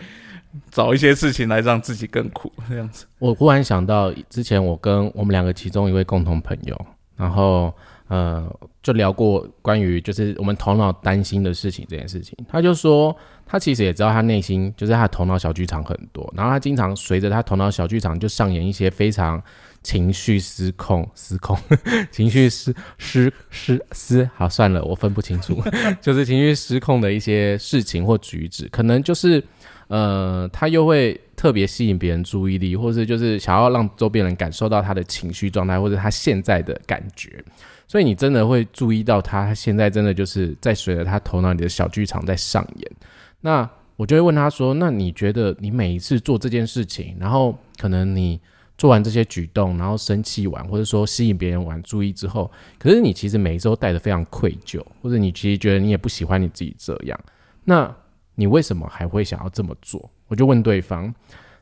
[0.70, 3.06] 找一些事情来让自己更苦这样子。
[3.18, 6.86] 我忽然想到，之前我跟我们两个其中一位共同朋友，
[7.16, 7.72] 然后
[8.08, 12.36] 呃，就聊过关于就是我们头脑担心的事情这件事情。
[12.48, 19.40] 他就说，他其实也知道他内心就是他的头脑小剧场很多，然后他经常随着他头脑小剧场就上演一些非常
[19.82, 21.56] 情绪失控、 失控、
[22.10, 24.30] 情绪失失失失。
[24.34, 25.62] 好，算了，我分不清楚，
[26.00, 29.42] 就是情绪失控的一些事情或举止，可能就是
[29.88, 37.42] 呃，他又会特别吸引别人注意力，或是就是想要让周边人感受到他的情绪状态，或者他现在的感觉。
[37.88, 42.92] 所以你真的会注意到他现在真的就是在随着他头脑里的小剧场在上演。
[43.40, 48.40] 那我就会问他说：“那你觉得你每一次做这件事情，然后可能你
[48.80, 57.20] 做完这些举动，然后生气完，或者说吸引别人玩注意之后，可是你其实每一周带着非常愧疚，或者你其实觉得你也不喜欢你自己这样，
[57.64, 57.94] 那
[58.36, 61.14] 你为什么还会想要这么做？”我就问对方，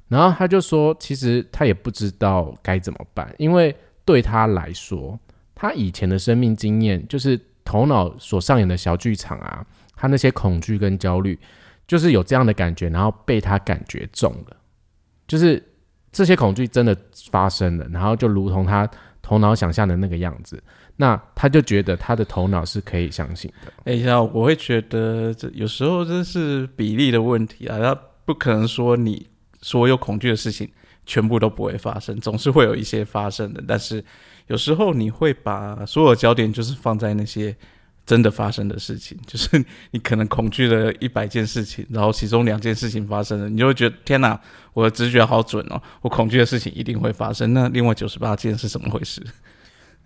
[0.06, 5.18] 然后他就说：“其实他也不知道该怎么办，因为对他来说。”
[5.56, 11.36] 他以前的生命经验，就是头脑所上演的小剧场啊，他那些恐惧跟焦虑，
[11.84, 14.56] 就是有这样的感觉，然后被他感觉中了，
[15.26, 15.60] 就是
[16.12, 16.96] 这些恐惧真的
[17.30, 18.88] 发生了，然后就如同他
[19.22, 20.62] 头脑想象的那个样子，
[20.96, 23.72] 那他就觉得他的头脑是可以相信的。
[23.84, 29.26] 哎呀，我会觉得这有时候这是比例的问题啊，他不可能说你
[29.60, 30.68] 所有恐惧的事情
[31.06, 34.04] 全部都不会发生，总是会有一些发生的，但是。
[34.48, 37.54] 有时候你会把所有焦点就是放在那些
[38.08, 44.40] 真的发生的事情， 就是你可能恐惧了一百件事情，然后其中两件事情发生了，你就会觉得天哪，
[44.72, 47.52] 我的直觉好准哦，我恐惧的事情一定会发生。
[47.52, 49.22] 那另外九十八件是怎么回事？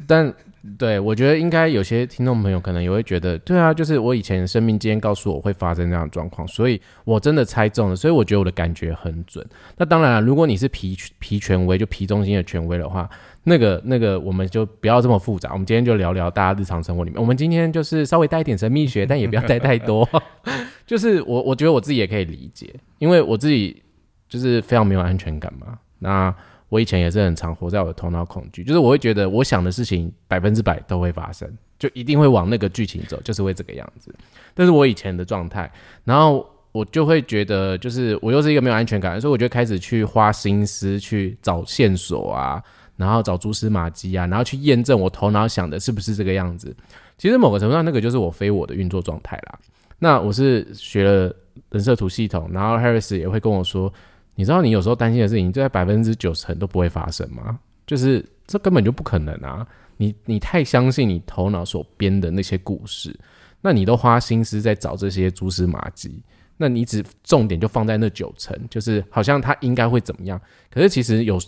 [0.06, 0.32] 但
[0.78, 9.44] 对我觉得应该有些听众朋友可能也会觉得，对啊，就是我以前生命经验告诉我会发生这样的状况，所以我真的猜中了，所以我觉得我的感觉很准。
[9.76, 13.08] 那当然，如果你是皮皮权威，就皮中心的权威的话。
[13.44, 15.50] 那个那个，我们就不要这么复杂。
[15.52, 17.20] 我们今天就聊聊大家日常生活里面。
[17.20, 20.08] 我们今天就是稍微带一点神秘学，但也不要带太多。
[20.86, 23.82] 就是我我觉得我自己也可以理解，因为我自己
[24.28, 25.76] 就是非常没有安全感嘛。
[25.98, 26.32] 那
[26.72, 31.46] 我以前也是很常活在我的头脑恐惧，就是我会觉得我想的事情百分之百都会发生，
[31.78, 34.10] 就一定会往那个剧情走，就是会这个样子。
[34.54, 35.70] 但是我以前的状态，
[36.02, 42.62] 然后我就会觉得，就是我又是一个没有安全感，所以我就开始去花心思去找线索啊。
[42.96, 46.74] 然后找蛛丝马迹啊，然后去验证我头脑想的是不是这个样子。
[47.18, 49.58] 其实某个程度上，那个就是我非我的运作状态啦。
[49.98, 51.34] 那我是学了
[51.70, 53.92] 人设图系统，然后 Harris 也会跟我说
[54.34, 57.58] ：“你知道，你有时候担心的事情，就在百分之九十都不会发生吗？
[57.86, 59.66] 就是这根本就不可能啊！
[59.96, 63.18] 你你太相信你头脑所编的那些故事，
[63.60, 66.22] 那你都花心思在找这些蛛丝马迹，
[66.56, 70.40] 那你只重点就放在那九成，就是好像它应该会怎么样。
[70.70, 71.40] 可是其实有。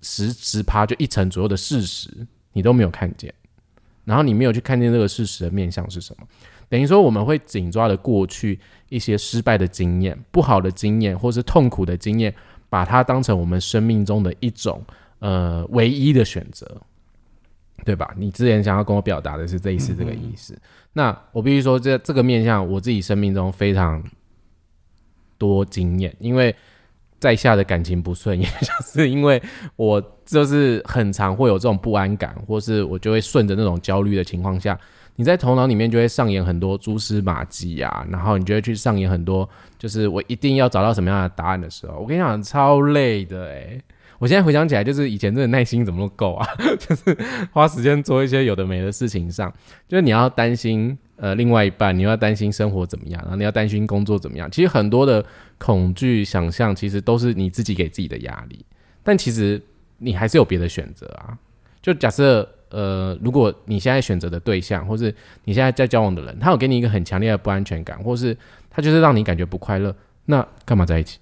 [0.00, 2.08] 十十趴就一成左右的事实，
[2.52, 3.34] 你都没有看见，
[4.04, 6.26] 然后你没有去看见这个事实的面向是什么？
[6.68, 12.34] 等于说我们会紧抓着过去一些失败的经验、不好的经验，或是痛苦的经验，
[12.68, 14.82] 把它当成我们生命中的一种
[15.20, 16.80] 呃唯一的选择，
[17.84, 18.14] 对吧？
[18.16, 20.56] 你之前想要跟我表达的是这一次这个意思。
[20.92, 24.02] 那我必须说，这这个面向我自己生命中非常
[25.36, 26.54] 多经验，因为。
[27.20, 29.42] 在下的感情不顺，也就是因为
[29.74, 34.78] 我就是很常会有这种不安感，或是我就会顺着那种焦虑的情况下，
[35.18, 43.82] 你在头脑里面就会上演很多蛛丝马迹啊，然后你就会去上演很多，就是我一定要找到什么样的答案的时候，我跟你讲超累的诶。
[44.20, 46.46] 我现在回想起来，就是以前真的耐心怎么够啊，
[46.78, 47.18] 就是
[47.52, 49.52] 花时间做一些有的没的事情上，
[49.88, 50.96] 就是你要担心。
[51.20, 54.48] 呃，另外一半，你要担心生活怎么样，然后你要担心工作怎么样。
[54.48, 55.24] 其实很多的
[55.58, 58.64] 恐惧想象，其实都是你自己给自己的压力。
[59.02, 59.60] 但其实
[59.98, 61.36] 你还是有别的选择啊。
[61.82, 68.36] 就假设，呃，如果你现在选择的对象，或是你现在在交往的人，他有给你一个很强烈的不安全感，或是
[68.70, 69.94] 他就是让你感觉不快乐，
[70.26, 71.18] 那干嘛在一起？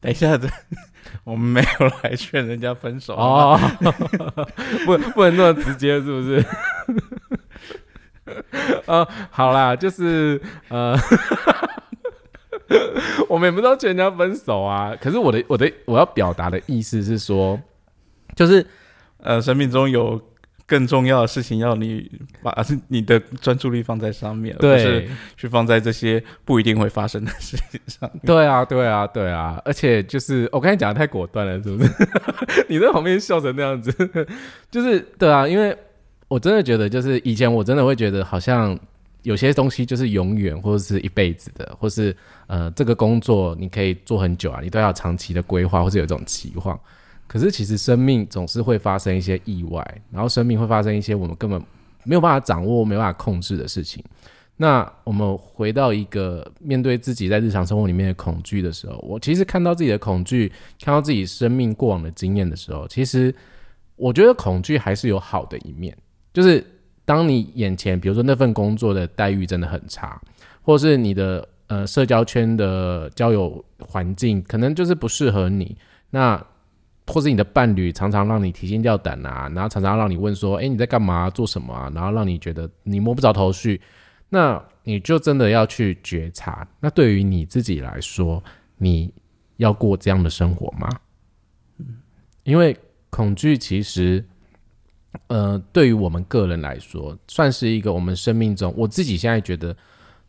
[0.00, 0.48] 等一下子，
[1.24, 3.58] 我们没有来劝人家分手哦，
[4.86, 6.44] 不，不能那么直接，是不是？
[8.86, 10.96] 呃， 好啦，就是呃，
[13.28, 14.96] 我们也不知道劝人家分手啊。
[15.00, 17.60] 可是我的我的我要表达的意思是说，
[18.34, 18.64] 就是
[19.22, 20.20] 呃，生命中有
[20.66, 22.10] 更重要的事情要你
[22.42, 22.54] 把
[22.88, 28.10] 你的专注力放在上面，不是去放在这些不一定会发生的事情上。
[28.24, 29.60] 对啊，对啊，对啊。
[29.64, 31.90] 而且就是我刚才讲的太果断了，是不是？
[32.68, 33.92] 你在旁边笑成那样子，
[34.70, 35.76] 就是对啊，因为。
[36.30, 38.78] 我真的觉得，就是以前我真的会觉得，好像
[39.22, 42.16] 有些东西就是永远或者是一辈子的，或是
[42.46, 46.78] 呃这个工作你可以做很久啊，你都要长期的规划或者有一种期望。
[47.30, 51.62] 可是其实生命总是会发生一些意外，然后生命会发生一些我们根本
[52.02, 54.02] 没有办法掌握、没办法控制的事情。
[54.56, 60.50] 那我们回到一个面对自己在日常生活里面的恐惧的时候，我其实看到自己的恐惧，
[60.82, 63.32] 看到自己生命过往的经验的时候，其实
[63.94, 65.96] 我觉得恐惧还是有好的一面，
[66.32, 66.64] 就是。
[67.02, 70.20] 当你眼前，比如说那份工作的待遇真的很差，
[70.62, 75.76] 或是你的呃社交圈的交友环境可能就是不适合你，
[76.10, 76.40] 那
[77.10, 81.90] 或是你的伴侣常常让你提心吊胆啊，然后常常让你问说，哎，你在干嘛，做什么啊？
[81.94, 83.80] 然后让你觉得你摸不着头绪，
[84.28, 86.66] 那你就真的要去觉察。
[86.80, 88.42] 那对于你自己来说，
[88.78, 89.12] 你
[89.56, 90.88] 要过这样的生活吗？
[92.44, 92.76] 因为
[93.10, 94.24] 恐惧其实。
[95.26, 99.76] 呃，对于我们个人来说，算是一个我们生命中，我自己现在觉得，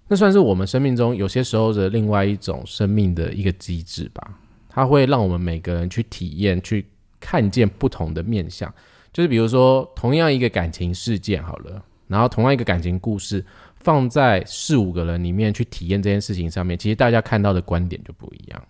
[0.08, 4.40] 那算是我们生命中有些时候的另外一种生命的一个机制吧。
[4.74, 6.86] 它会让我们每个人去体验、去
[7.20, 8.74] 看见不同的面相。
[9.12, 13.46] 就是比如说，同样一个感情事件好了，然后同样一个感情故事，
[13.76, 18.64] 放在四五个人里面去体验这件事情上面，其实大家看到的观点就不一样。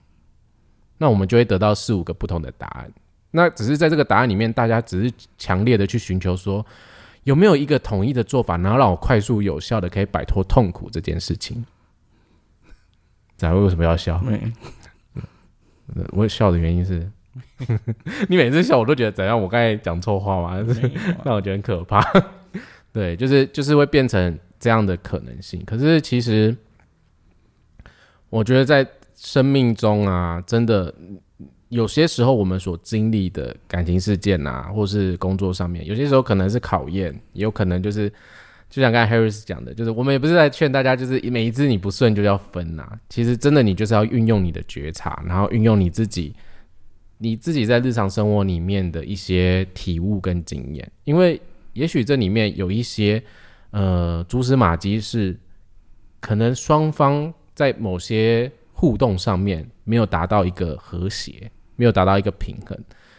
[0.97, 2.91] 那我们就会得到四五个不同的答案。
[3.29, 6.65] 那只是在这个答案里面，大家只是强烈的去寻求说，
[7.23, 11.63] 有没有一个统一的做法，然后让我快速有效的可以摆脱痛苦这件事情。
[13.37, 14.19] 咱为什么要笑？
[16.11, 17.09] 我笑的原因是，
[18.29, 19.39] 你每次笑我都觉得怎样？
[19.39, 20.65] 我刚才讲错话吗？
[21.23, 22.01] 让 我觉得很可怕。
[22.93, 25.63] 对，就是就是会变成这样的可能性。
[25.65, 26.55] 可是其实，
[28.29, 28.85] 我觉得在
[29.15, 30.93] 生命中啊，真的。
[31.69, 38.11] 有些时候，我们所经历的感情事件啊，或是工作上面，有些时候可能是考验，也有可能就是，
[38.71, 42.97] 就像刚才 Harris 讲的，就是我们也不是在劝大家，就是每一次你不顺就要分呐。
[43.09, 46.33] 其实真的，你就是要运用你的觉察，然后运用你自己，
[47.19, 51.39] 你自己在日常生活里面的一些体悟跟经验，因为
[51.73, 53.21] 也许这里面有一些
[53.69, 55.37] 呃蛛丝马迹是，
[56.19, 61.51] 可能双方在某些互动上面没有达到一个和谐。
[61.77, 62.77] 没有达到一个平衡，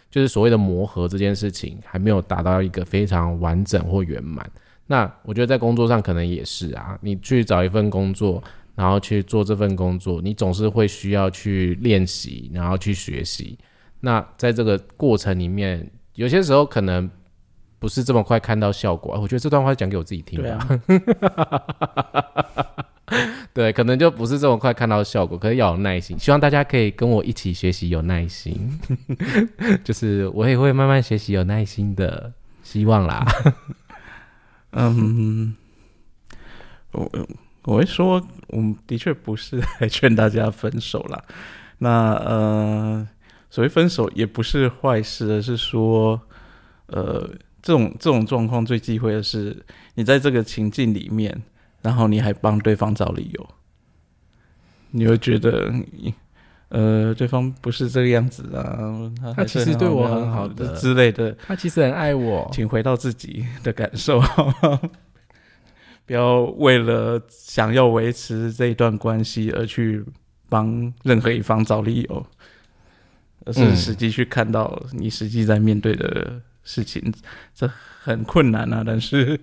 [0.08, 4.48] 就是所谓的磨合这件事情还没有达到一个非常完整或圆满。
[4.92, 13.58] 那我觉得在工作上可能也是啊，你去找一份工作，然后去做这份工作，你总是会需要去练习，然后去学习。
[14.00, 17.10] 那在这个过程里面，有些时候可能
[17.78, 19.18] 不是这么快看到效果。
[19.18, 20.58] 我觉得这段话讲给我自己听的。
[23.54, 26.18] 对，可能就不是这么快看到效果，可是要有耐心。
[26.18, 28.78] 希望大家可以跟我一起学习，有耐心。
[29.82, 32.30] 就是我也会慢慢学习，有耐心的，
[32.62, 33.24] 希望啦。
[34.72, 35.54] 嗯，
[36.90, 37.10] 我
[37.64, 41.24] 我会说，我们的确不是来劝大家分手啦。
[41.78, 43.08] 那呃，
[43.48, 46.20] 所谓分手也不是坏事，而是说，
[46.86, 47.30] 呃，
[47.62, 49.64] 这种这种状况最忌讳的是，
[49.94, 51.42] 你在这个情境里面。
[51.82, 53.48] 然后你还帮对方找理由，
[54.92, 55.68] 你会觉得，
[56.74, 58.88] 呃，对方不是这个样子啊，
[59.36, 64.18] 他其实对我很好的之类的，他其实很爱我，请回到自己的感受，
[66.06, 70.02] 不要为了想要维持这一段关系而去
[70.48, 72.26] 帮任何一方找理由，
[73.44, 77.12] 而是实际去看到你实际在面对的事情，
[77.54, 77.70] 这
[78.02, 79.38] 很困难啊，但是。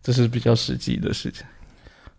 [0.00, 1.44] 这是比较实际的事情，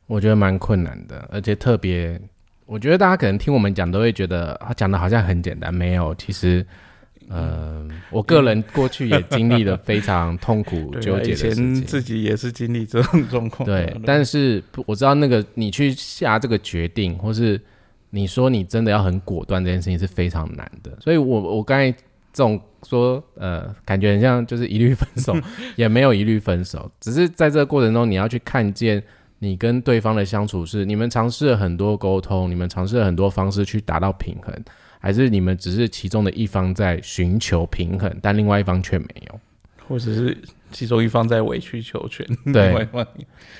[0.06, 2.22] 我觉得蛮困难的，而且特别，
[2.70, 6.63] 我觉得大家可能听我们讲都会觉得他讲的好像很简单，没有，其实，
[7.28, 17.59] 呃，我个人过去也经历了非常痛苦 纠结的事情，自己也是经历这种状况，对，但是我知道那个你去下这个决定，或是
[18.11, 21.97] 你说你真的要很果断，这件事情是非常难的，所以我我刚才。
[22.32, 25.36] 这种说呃，感觉很像就是一律分手，
[25.76, 29.01] 也没有一律分手，只是在这个过程中，你要去看见
[29.40, 34.54] 你跟对方的相处是你们尝试了很多沟通，你们尝试了很多方式去达到平衡，
[35.00, 39.40] 还是你们只是其中的一方在寻求平衡，但另外一方却没有，
[39.88, 40.38] 或者是
[40.72, 42.88] 其中一方在委曲求全， 对，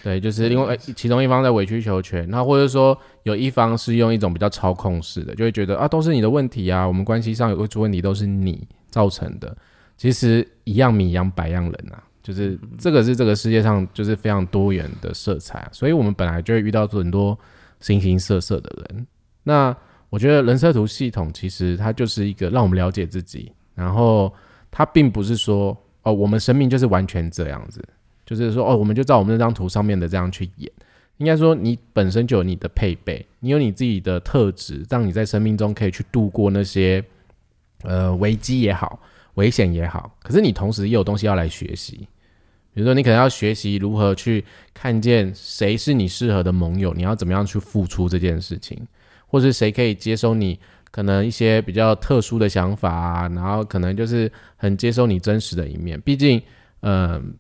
[0.04, 8.68] 对，就是另外其中一方在委曲求全，那或者说有一方是用一种比较操控式的，就会觉得啊，都是你的问题啊，我们关系上有会出问题，都是你。
[8.92, 9.56] 造成的，
[9.98, 17.36] 其实一样米养百样人啊，就是这个是这个世界上就是非常多元的色彩，所以我们本来就会遇到很多
[17.80, 19.08] 形形色色的人。
[19.42, 19.76] 那
[20.12, 24.32] 我觉得人设图系统其实它就是一个让我们了解自己，然后
[24.70, 27.84] 它并不是说哦，我们生命就是完全这样子，
[28.28, 30.72] 就是说哦，我们就照我们那张图上面的这样去演。
[31.18, 37.04] 应该说，你本身就有你的配备，你有你自己的特质，让你在生命中可以去度过那些
[37.82, 39.02] 呃危机也好，
[39.34, 40.16] 危险也好。
[40.24, 42.08] 可是你同时也有东西要来学习，
[42.80, 44.42] 比如说你可能要学习如何去
[44.74, 48.88] 看见谁是你适合的盟友，你要怎么样去付出这件事情，
[49.28, 50.58] 或是谁可以接收你
[50.90, 56.00] 可能一些比较特殊的想法啊，然后可能就是很接收你真实的一面。
[56.00, 56.42] 毕竟，
[56.80, 57.36] 嗯，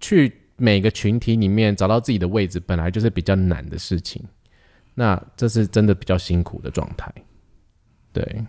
[0.00, 0.32] 去。
[0.62, 4.22] 每个群体里面找到自己的位置，本来就是比较难的事情。
[4.94, 7.10] 那这是真的比较辛苦的状态。
[8.12, 8.44] 对，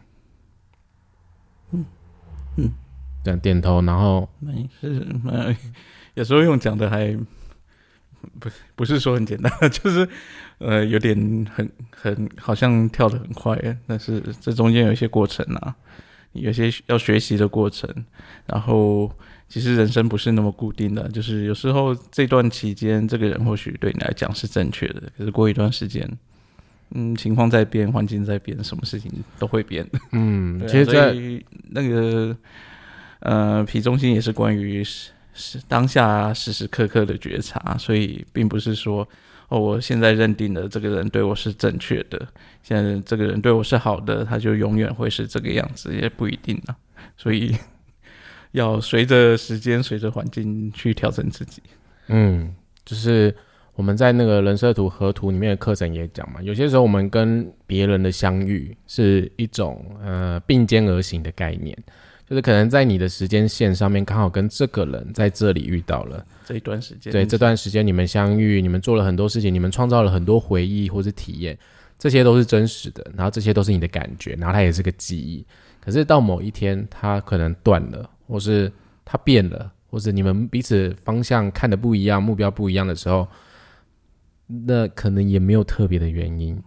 [1.72, 1.86] 嗯
[2.57, 2.70] 嗯，
[3.24, 5.05] 这样点头，然后没事，
[6.13, 7.17] 有时候用讲的还
[8.39, 10.07] 不不是说很简单，就是
[10.59, 11.15] 呃有点
[11.53, 13.57] 很很好像跳的很快，
[13.88, 15.76] 但是这中间有一些过程啊，
[16.34, 17.89] 有些要学习的过程，
[18.45, 19.11] 然后。
[19.51, 26.09] 其实人生不是那么固定的，就是有时候这段期间，这个人或许对你来讲是正确的，可是过一段时间，
[26.91, 29.86] 嗯，情况在变，环境在变，什么事情都会变。
[30.13, 31.13] 嗯，其实在
[31.69, 32.34] 那个
[33.22, 39.07] 呃，皮中心也是关于是是当下时时刻刻的觉察，所以并不是说
[39.47, 42.28] 哦，我现在认定的这个人对我是正确的，
[42.61, 46.76] 现在这个人对我是好的，他就永远会是这个样子，也不一定啊，
[47.17, 47.55] 所以。
[48.53, 51.61] 要随着时间、随着环境去调整自己。
[52.07, 52.53] 嗯，
[52.84, 53.34] 就是
[53.76, 61.74] 我们在那个人设图合图里面的课程也讲嘛，有些时候我们跟别人的相遇是一种呃并肩而行的概念，
[62.32, 71.57] 就是可能在你的时间线上面刚好跟这个人在这里遇到了这一段时间，对这段时间你们相遇，你们做了很多事情，你们创造了很多回忆或是体验，
[71.99, 75.45] 这些都是真实的，然后这些都是你的感觉，然后它也是个记忆。
[75.82, 78.09] 可是到某一天，它可能断了。
[78.27, 78.71] 或是
[79.03, 83.27] 它变了，或是你们彼此方向看的不一样，目标不一样的时候，
[84.47, 86.57] 那可能也没有特别的原因。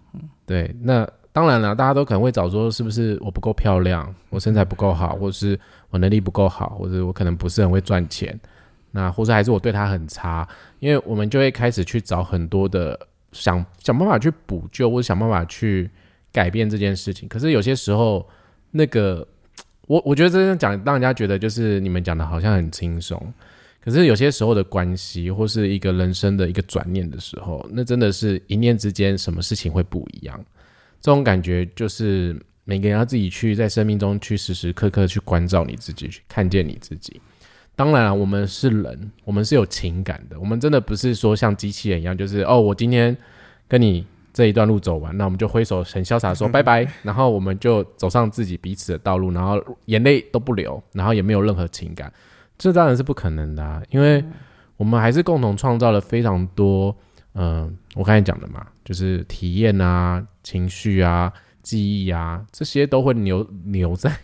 [0.44, 5.58] 对，那当然了，大家都可能会找说，是不是我不够漂亮，我身材不够好，或者是
[5.90, 8.38] 我能力不够好，或者我可能不是很会赚钱，
[8.92, 12.98] 那或者还是我对他很差，因为我们就会开始去找很多的
[13.32, 15.90] 想想办法去补救，或者想办法去
[16.32, 17.28] 改变这件事情。
[17.28, 18.26] 可是有些时候，
[18.70, 19.26] 那个。
[19.86, 23.22] 我我觉得这样讲，让人家觉得就是你们讲的好像很轻松，
[23.84, 30.42] 可是有些时候的关系，或是一个人生的一个转念的时候，那真的是一念之间，什么事情会不一样？
[31.04, 32.34] 这种感觉就是
[32.64, 37.20] 每个人要自己去在生命中去时时刻刻去关照你自己，去看见你自己。
[37.76, 43.14] 当然了，我们是人，我们是有情感的，我们真的不是说像机器人一样，就是哦，我今天
[43.68, 44.06] 跟你。
[44.32, 52.12] 这一段路走完，那我们就挥手很潇洒说拜拜，然后我们就走上自己彼此的道路，然后眼泪都不流，然后也没有任何情感，
[52.58, 54.24] 这当然是不可能的，因为
[54.76, 56.96] 我们还是共同创造了非常多，
[57.34, 64.16] 嗯，我刚才讲的嘛，就是体验啊、情绪啊、记忆啊，这些都会留留在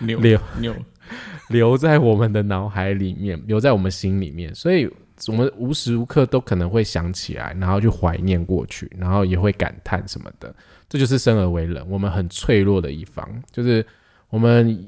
[0.00, 0.76] 留留
[1.48, 4.86] 留在我们的脑海里面，留在我们心里面，所以。
[5.28, 10.54] 我们无时无刻都可能会想起来，然后去怀念过去，然后也会感叹什么的。
[10.90, 13.26] 这就是生而为人，我们很脆弱的一方。
[13.50, 13.82] 就是
[14.28, 14.86] 我们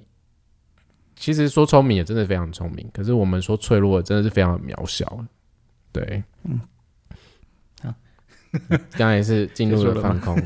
[1.16, 5.24] 其实说聪明也真的非常聪明，可是我们说脆弱真的是非常渺小。
[5.92, 6.66] 对，嗯，好，
[8.96, 10.36] 刚才是进入了放空。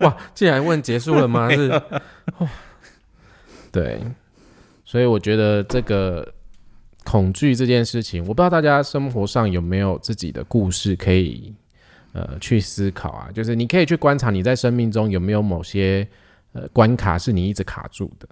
[0.00, 1.50] 哇，既然问结束了吗？
[1.54, 1.82] 是，
[3.70, 4.00] 对，
[4.84, 6.32] 所以我觉得这个。
[7.04, 11.52] 恐惧这件事情，我不知道大家生活上有没有自己的故事可以
[12.12, 13.28] 呃去思考啊。
[13.34, 16.06] 就是你可以去观察你在生命中有没有某些
[16.52, 18.28] 呃关卡是你一直卡住的。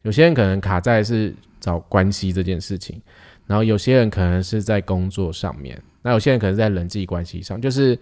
[0.00, 2.98] 有些人可能卡在是找关系这件事情，
[3.46, 7.60] 然后有些人可能是在工作上面，那有些人可能在人际关系上。
[7.60, 7.96] 就是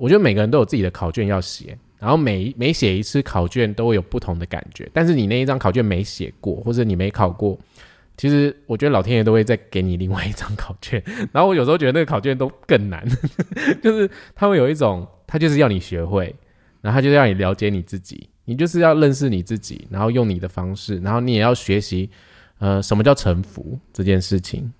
[0.00, 4.88] 我觉得每个人都有自己的考卷要写，然后每每写一次考卷都会有不同的感觉。
[4.94, 7.58] 但是你那一张考卷没写过，或者你没考过。
[8.16, 13.06] 其实我觉得老天爷都会再给你另外一张考卷， 然后我有时候觉得那个考卷都更难，
[13.82, 16.34] 就是他会有一种，他就是要你学会，
[16.80, 22.08] 然后他就是要你了解你自己，你就是要认识你自己，然后用你的方式，然后你也要学习，
[22.58, 24.72] 呃，什么叫臣服这件事情，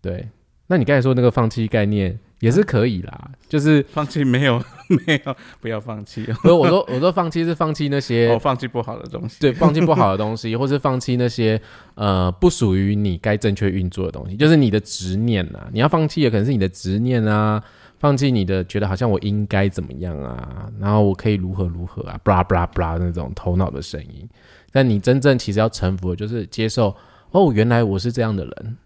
[0.00, 0.28] 对。
[0.66, 2.18] 那你刚才说那个放弃概念。
[2.44, 4.62] 也是可以啦，就是放弃没有
[5.06, 6.24] 没有不要放弃。
[6.42, 11.60] 不是我说 我说放弃是放弃那些哦放弃不好的东西，对，放弃不好的东西， 或是放弃那些
[11.94, 15.68] 呃不属于你该正确运作的东西，就是你的执念啊。
[15.72, 17.62] 你要放弃的可能是你的执念啊，
[17.98, 24.28] 放弃你的觉得好像我应该怎么样啊，然后我可以如何如何啊，blah blah blah 那种头脑的声音。
[24.70, 26.94] 但你真正其实要臣服的就是接受
[27.30, 28.76] 哦，原来我是这样的人。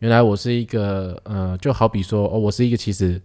[0.00, 3.20] 原来我是一个呃，就好比说，哦，我是一个其实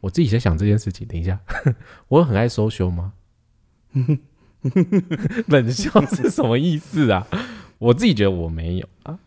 [0.00, 1.06] 我自己在想这件事情。
[1.06, 1.38] 等一下，
[2.08, 3.12] 我很爱 social 吗？
[5.48, 7.26] 冷笑是什么意思啊？
[7.78, 9.18] 我自己觉得我没有啊。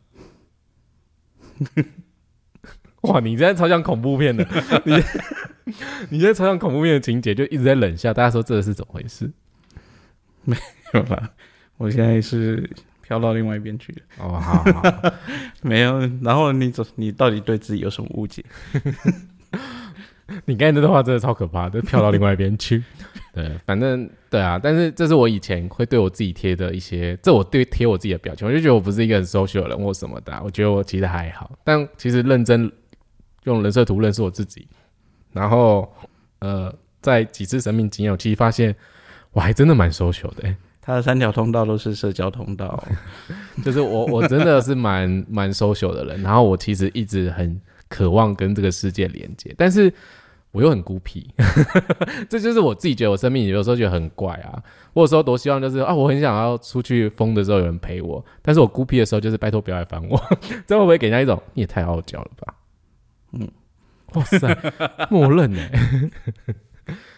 [3.01, 4.45] 哇，你现在超像恐怖片的，
[4.85, 4.95] 你
[6.09, 8.11] 你现在超像恐怖片的情节，就一直在冷笑。
[8.13, 9.31] 大家说这是怎么回事？
[10.43, 10.57] 没
[10.93, 11.31] 有啦，
[11.77, 12.67] 我现在是
[13.07, 13.99] 飘到另外一边去了。
[14.19, 15.13] 哦，好好，
[15.63, 15.99] 没有。
[16.21, 18.43] 然后你怎你到底对自己有什么误解？
[20.43, 22.83] 你刚才那段话真的超可怕，就飘到另外一边去。
[23.33, 30.37] 对，反正对啊，但是这是我以前会对我自己贴的一些，这我对贴我自己的表情，我就觉得我不是一个很 social 的人或什么的。
[30.43, 32.69] 我觉得我其实还好，但其实认真
[33.45, 34.67] 用人设图认识我自己，
[35.31, 35.89] 然后
[36.39, 38.75] 呃，在几次生命经验，我其实发现
[39.31, 40.53] 我还真的蛮 social 的。
[40.87, 42.81] 他的三条通道都是社交通道，
[43.63, 47.59] 就是我我真的是蛮蛮 social 的人，然后我其实一直很
[47.89, 49.93] 渴望跟这个世界连接，但是。
[50.51, 51.29] 我又很孤僻，
[52.29, 54.63] 这就是我自己觉得我生命有时候觉得很怪啊。
[54.93, 60.19] 我有时候多希望就是啊，我很想要出去疯的时候有人陪我，但是我孤僻的时候就是拜托不要来烦我。
[60.65, 62.55] 这会不会给人家一种你也太傲娇了吧？
[63.33, 63.47] 嗯，
[64.13, 65.61] 哇塞，默认呢？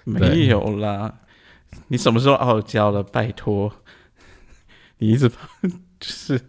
[0.03, 1.19] 没有啦，
[1.87, 3.01] 你什么时候傲娇了？
[3.03, 3.71] 拜托，
[4.99, 5.47] 你一直怕
[5.99, 6.39] 就是。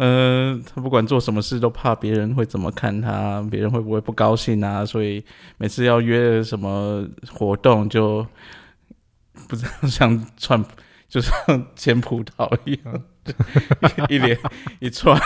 [0.00, 4.86] 嗯，他不管做什么事都怕别人会怎么看他，别人会不会不高兴啊？
[4.86, 5.24] 所以
[5.56, 8.24] 每次要约什么活动，就
[9.48, 10.64] 不知道像串，
[11.08, 13.02] 就像捡葡萄一样，
[14.08, 14.38] 一连
[14.78, 15.20] 一串，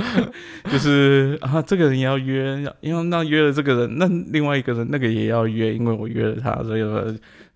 [0.72, 6.82] 就是啊，这个人要约，因为那约了这个人，那另外一个人那个也要约，因为我约了他，所以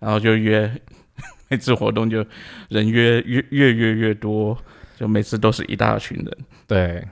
[0.03, 0.69] 然后就约
[1.49, 2.25] 每次活动就
[2.69, 4.57] 人约越越越越多。
[4.95, 6.37] 就每次都是一大群人，
[6.67, 7.03] 对，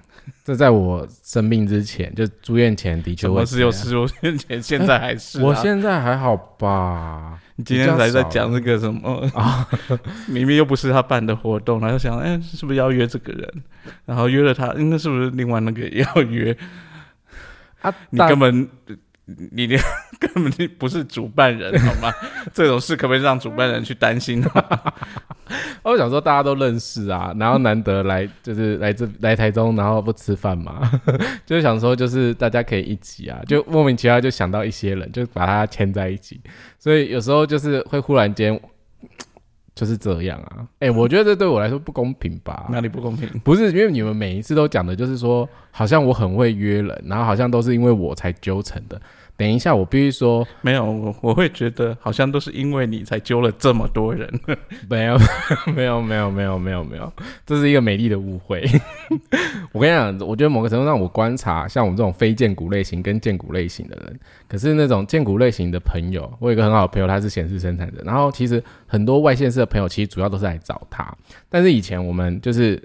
[0.46, 7.40] 这在我生病之前，就住院前的确，我是有住院前，现在还是， 我现在还好吧？
[7.56, 9.68] 你今天才在讲那个什么啊？
[10.30, 13.52] 明明又不是他办的活动，然后想，哎，是不是要约这个人？
[14.06, 16.56] 然后约了他，应该是不是另外那个也要约？
[17.82, 18.70] 啊，你根本。
[19.52, 19.82] 你连
[20.20, 22.14] 根本就不是主办人，好吗？
[22.54, 24.44] 这种事可不可以让主办人去担心？
[25.84, 30.90] 我想说大家都认识啊，然后难得来就是来这来台中，然后不吃饭嘛，
[31.46, 36.40] 就是想说就是大家可以一起啊，就莫名其妙就想到一些人，就把他牵在一起，
[36.80, 38.60] 所以有时候就是会忽然间。
[39.74, 42.68] 就是这样啊，哎，我觉得这对我来说不公平吧？
[42.70, 43.28] 哪里不公平？
[43.40, 49.02] 不是因为你们每一次都讲的，就是说好像我很会约人，然后好像都是因为我才纠成的。
[49.38, 54.30] 等一下，我必须说，没有，我我会觉得好像都是因为你才揪了这么多人。
[54.88, 55.18] 没有，
[55.76, 57.12] 没有，没有，没有，没有，没有，
[57.46, 58.64] 这是一个美丽的误会。
[59.74, 71.12] 我跟你讲，我觉得某个程度上，我观察像我们这种非荐股类型跟荐股类型的人，可是那种荐股类型的朋友，我有一个很好的朋友，他是显示生产者，然后其实很多外线式的朋友，其实主要都是来找他。
[71.50, 72.80] 但是以前我们就是。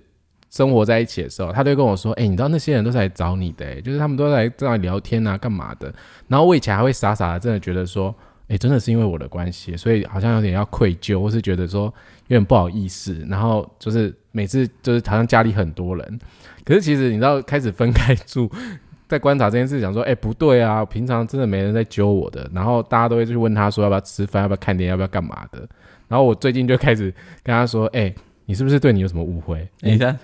[0.51, 5.93] 生活在一起的时候，他就跟我说：“哎，你知道那些人都是来找你的，就是他们都在这里聊天啊，干嘛的？”
[6.29, 8.15] 然后我以前还会傻傻的，真的觉得说
[8.49, 11.93] ：“哎，真的是因为我的关系，所以好像有点要愧疚，或是觉得说
[12.29, 16.21] 有点不好意思。”然后就是每次就是好像家里很多人，
[16.65, 18.51] 可是其实你知道，开始分开住，
[19.09, 24.43] 在观察这件事，想说：“哎，不对啊，平常真的没人在揪我的。”然后大家都会去问他说：“要不要吃饭？
[24.43, 24.91] 要不要看电影？
[24.91, 25.69] 要不要干嘛的？”
[26.09, 28.15] 然后我最近就开始跟他说：“哎。”
[28.47, 29.69] 你是不是对你有什么误会？
[29.81, 30.19] 你看，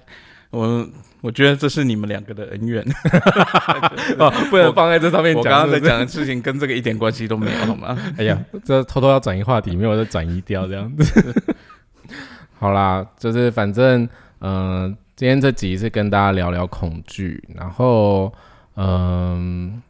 [0.50, 0.88] 我
[1.20, 2.82] 我觉得这是你们两个的恩怨，
[4.50, 5.40] 不能放在这上面讲。
[5.40, 7.96] 我刚刚在讲的事情跟这个一点关系都没有，好吗？
[8.18, 11.54] 哎呀，这偷偷要转移话题，没有再转移掉这样子。
[12.58, 14.08] 好啦，就是反正，
[14.40, 18.32] 嗯，今天这集是跟大家聊聊恐惧，然后，
[18.76, 19.82] 嗯。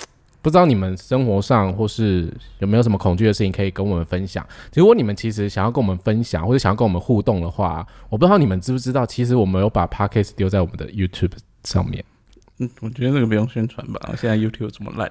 [0.43, 4.45] 不知道你们生活上或是有没有什么恐惧的事情可以跟我们分享？
[4.75, 11.33] 如果你们其实想要跟我们分享或者想要跟我们互动的话，我不知道你们知不知道，其实我们有把 podcast 丢在我们的 YouTube
[11.65, 12.05] 上面。
[12.59, 15.09] 嗯，我觉得那个不用宣传吧，现在 YouTube 这么烂。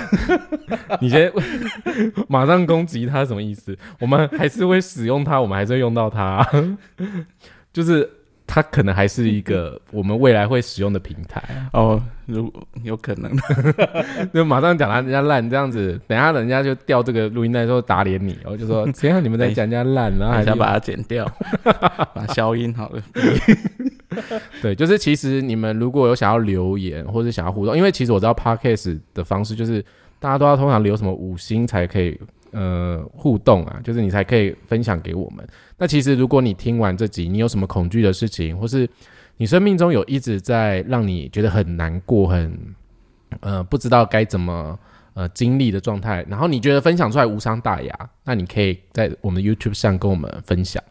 [1.00, 1.30] 你先
[2.28, 3.78] 马上攻击他什么意思？
[4.00, 6.46] 我们还是会使用它，我们还是会用到它，
[7.72, 8.08] 就是。
[8.54, 11.42] 它可能还是一个我们未来会使用的平台
[11.72, 13.32] 哦，如有可能，
[14.34, 21.26] 就马上讲他人家烂这样子，等下人家就调这个录音带之后打脸你，我就说谁让你们在讲人家烂，然后还 想把它剪掉，
[22.14, 23.02] 把消音好了。
[24.60, 29.82] 对，就是其实你们如果有想要留言或者想要互动，因为其实我知道 podcast 的方式就是
[30.20, 32.20] 大家都要通常留什么五星才可以。
[32.52, 35.46] 呃，互动啊，就是你才可以分享给我们。
[35.76, 38.88] 那其实，如果你听完这集，你有什么恐惧的事情，或是
[39.38, 42.56] 你生命中有一直在让你觉得很难过、很
[43.40, 44.78] 呃不知道该怎么
[45.14, 50.82] 呃经历的状态，然后你觉得分享出来无伤大雅，那你可以在我们的 YouTube 上跟我们分享，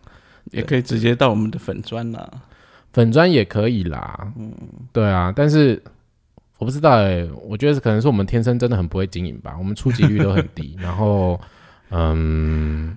[0.52, 2.30] 也可以直接到我们的粉砖啦。
[2.92, 4.34] 粉砖也可以啦。
[4.36, 4.52] 嗯，
[4.92, 5.82] 对啊，但是
[6.62, 11.42] 我不知道哎、我觉得可能是我们天生真的很不会经营吧，我们出及率都很低， 然后
[11.90, 12.96] 嗯，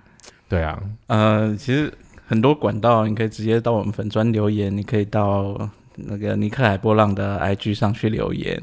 [0.50, 1.90] 对啊，呃，其实
[2.26, 5.56] 很多管道，你可以直接到我们粉砖留言，你可以到
[5.96, 8.62] 那个尼克海波浪的 IG 上去留言，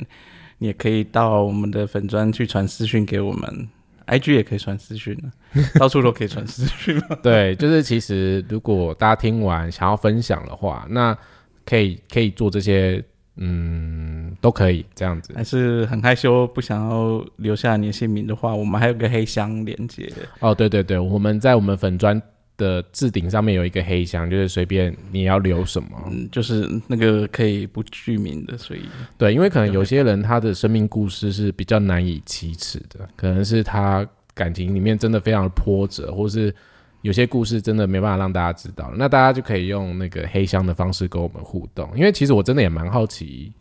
[0.59, 3.67] 你也可以到我们的粉砖去传私讯给我们
[4.05, 7.17] ，IG 也可以传私讯的，到处都可以传私讯嘛。
[7.23, 11.17] 对，就是其实如果大家听完想要分享的话，那
[11.65, 13.03] 可以可以做这些，
[13.37, 15.33] 嗯，都可以这样子。
[15.35, 22.21] 还是很害羞不想要留下你的姓名的话，我们还有个黑箱连接，哦，对对对，我们在我们粉砖
[22.57, 25.89] 的置顶上面有一个黑箱，就是随便你要留什么。
[26.11, 28.81] 嗯，就是那个可以不具名的，所以
[29.17, 36.53] 对，因为可能有些人他的生命故事是比较难以启齿的，可能是他感情里面真的非常的波折，或是
[37.01, 41.89] 有些故事真的没办法让大家知道，那大家就可以用那个黑箱的方式跟我们互动。
[41.95, 43.51] 因为其实我真的也蛮好奇，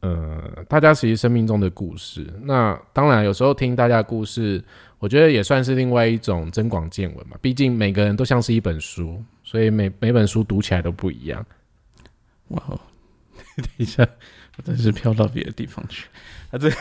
[0.00, 2.26] 呃，大家其实生命中的故事。
[2.42, 4.62] 那当然有时候听大家的故事，
[4.98, 7.36] 我觉得也算是另外一种增广见闻嘛。
[7.40, 11.44] 毕竟每个人都像是一本书，所以每每本书读起来都不一样。
[12.48, 12.78] 哇哦，
[13.56, 14.06] 等一下，
[14.56, 16.06] 我真是飘到别的地方去
[16.50, 16.58] 啊！
[16.58, 16.70] 这。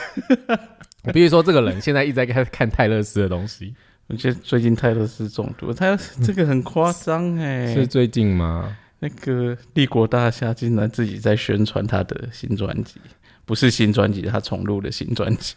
[1.06, 3.76] 我必须说，这个人现在一直在看看泰勒斯的东西。
[4.14, 8.78] 我觉得最近泰勒斯中毒，泰勒斯这个很夸张哎，是最近吗？
[9.00, 13.02] 那个帝国大厦竟然自己在宣传他的新专辑，
[13.44, 15.56] 不是新专辑，他重录的新专辑。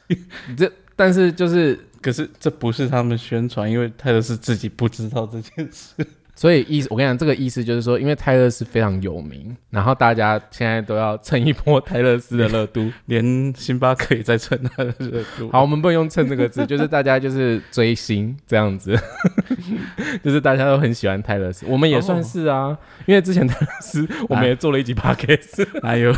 [0.57, 5.95] 这但是就是，可是这不是他们宣传，因为泰勒斯自己不知道这件事。
[6.37, 12.93] 所以意思我跟你讲，这个意思就是说，因为泰勒斯非常有名，然后大家现在都要蹭一波泰勒斯的热度。
[13.07, 15.49] 连星巴克也在蹭他的热度。
[15.51, 18.95] 好，我们不能用“蹭”这个字，就是大家就是追星这样子，
[20.23, 22.77] 就是大家都很喜欢泰勒斯，我们也算是啊，
[23.07, 26.15] 因为之前泰勒斯我们也做了一集 podcast，哪有？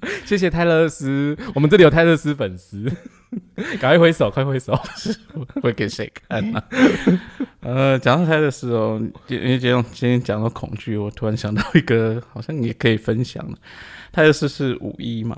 [0.24, 2.90] 谢谢泰勒斯，我们这里有泰勒斯粉丝，
[3.80, 4.78] 赶快挥手，快挥手。
[5.62, 6.62] 会给谁看呢、
[7.60, 13.58] 呃，讲到泰勒斯哦，因为今天今天讲到恐惧，我突然想到一个好像也可以分享的。
[14.12, 15.36] 泰勒斯是五一嘛？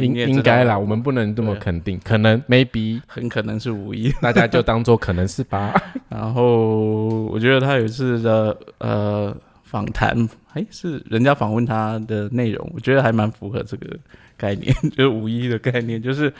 [0.00, 4.10] 应应该啦，我们不能这么肯定，可能 maybe 很可能是五一。
[4.20, 5.72] 大家就当做可能是吧。
[6.08, 13.96] 然后我觉得他有一次的呃访谈，哎，是人家访问他的内容，我觉得还蛮符合这个
[14.36, 16.32] 概念， 就是五一的概念，就是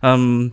[0.00, 0.50] 嗯。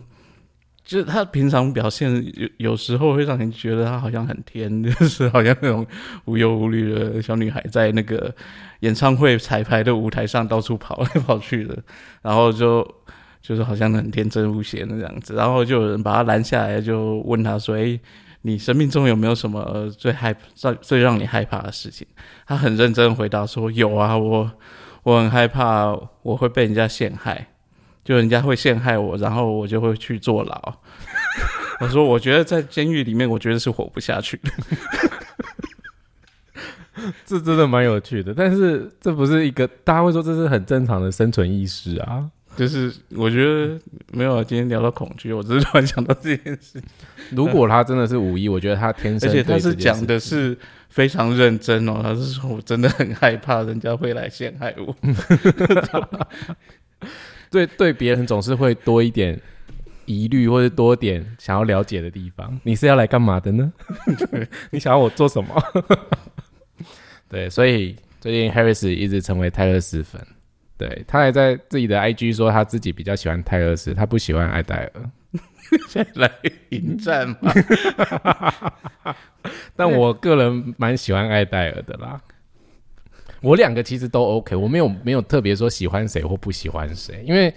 [0.84, 5.86] 就是他平常表现有有时候会让人觉得他好像很天， 就是好像那种
[6.24, 8.34] 无忧无虑的小女孩，在那个
[8.80, 11.78] 演唱会彩排的舞台上到处跑来跑去的，
[12.20, 12.84] 然后就
[13.40, 17.98] 就是好像很天真无邪的这样子，然后就有人把他拦下来，就问他说：“诶，
[18.42, 22.06] 你生命中有没有什么最害最最让你害怕的事情？”
[22.46, 24.50] 他很认真回答说：“有啊，我
[25.02, 25.86] 我很害怕
[26.22, 27.48] 我会被人家陷害，
[28.04, 30.74] 就人家会陷害我，然后我就会去坐牢。”
[31.80, 34.50] 我说：“我觉得在监狱里面，我觉得是活不下去的。
[37.24, 42.30] 这真的蛮有趣的，但是这不是一个大家会说这是很正常的生存意识啊。
[42.56, 43.80] 就是我觉得
[44.12, 46.80] 没有啊，今天聊到恐惧，我只是突然想到这件事，
[47.32, 50.56] 如果他真的是五一，我觉得他天生而且他是讲的是
[50.88, 54.94] 非常认真哦，他是说我真的很害怕人家会来陷害我。
[57.50, 59.40] 对对别人总是会多一点
[60.04, 62.60] 疑虑，或者多点想要了解的地方。
[62.64, 63.72] 你是要来干嘛的呢？
[64.70, 65.62] 你想要我做什么？
[67.28, 70.20] 对，所以最近 Harris 一直成为泰勒斯粉。
[70.76, 75.10] 对他还在自己的 IG 说他自己比较喜欢泰勒斯，他不喜欢艾戴尔。
[75.88, 76.30] 现在来
[76.70, 77.52] 迎战嘛？
[79.74, 82.20] 但我个人蛮喜欢艾戴尔的啦。
[83.40, 87.52] 我两个其实都 OK，我没有没有特别说喜欢谁或不喜欢谁，因为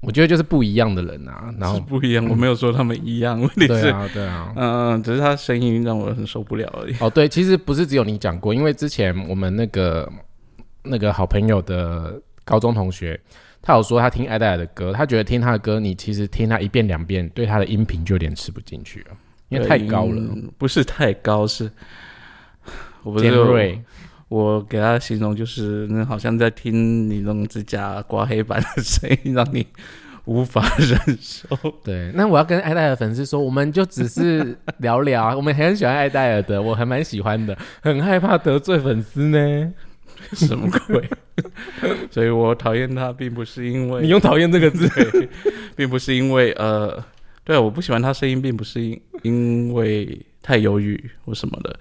[0.00, 1.54] 我觉得就是不一样的人啊。
[1.58, 4.52] 然后是不一样，我没有说他们一样，问题是，对啊，对啊。
[4.56, 6.96] 嗯、只是他声音让我很受不了而已。
[7.00, 10.10] 哦，对，其实不是只有你讲过，因为之前我们那个
[10.82, 13.20] 那个好朋友的高中同学，
[13.60, 19.06] 他有说他听艾戴尔的歌，他觉得听他的歌，你其实听他一遍两遍，对他的音频就有点吃不进去了，
[19.50, 21.70] 因为太高了，嗯不是太高，是
[23.04, 23.82] 我不是尖锐。
[24.28, 29.64] 我给他形容就是，那好像在听你用指甲刮黑板的声音，让你
[30.24, 31.48] 无法忍受。
[31.84, 39.72] 对，那我要跟艾戴尔粉丝说，我们就只是聊聊啊，我们很喜欢艾戴尔的，我还蛮喜欢的，很害怕得罪粉丝呢。
[40.32, 41.08] 什么鬼？
[42.10, 44.88] 所以我讨厌他，并不是因为你用“讨厌”这个字，
[45.74, 47.02] 并不是因为呃，
[47.44, 51.78] 对，我不喜欢他声音，并不是因因为太忧郁或什么的。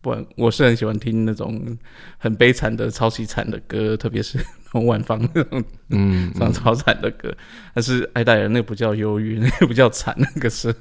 [0.00, 1.76] 不然，我是很喜欢听那种
[2.18, 4.38] 很悲惨的、超级惨的歌，特别是
[4.70, 7.36] 从晚芳那种嗯，唱超惨的歌。
[7.74, 10.72] 但是爱戴尔那个不叫忧郁，那个不叫惨，那个是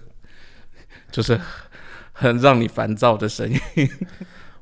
[1.11, 1.39] 就是
[2.11, 3.89] 很让你烦躁的声音。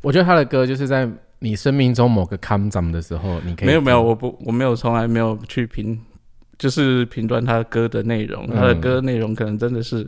[0.01, 1.09] 我觉得他的歌就是在
[1.45, 6.01] 你生命中某个康涨的时候，你可以没有没有，我不我没有从来没有去评，
[6.57, 10.07] 就是评断他歌的内容，他的嗯歌内容可能真的是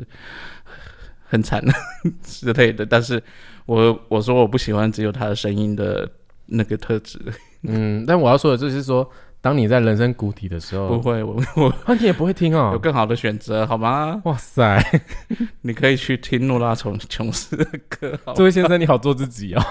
[1.23, 1.63] 很惨
[2.23, 3.21] 之类的，但是
[3.67, 6.09] 我我说我不喜欢只有他的声音的
[6.47, 7.19] 那个特质，
[7.61, 9.07] 嗯，但我要说的就是说，
[9.39, 12.79] 当你在人生谷底的时候，不会，我我啊，你也不会听哦有哦。
[12.79, 14.19] 更好的选择，好吗？
[14.25, 14.81] 哇塞，
[15.61, 19.61] 你可以去听诺拉琼琼斯的歌，这位先生你好做自己哦。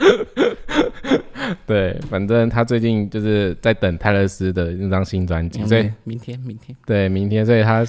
[1.66, 7.84] 对，反正他最近就是在等泰勒斯的那张新专辑，所以嗯明天明天对明天，所以他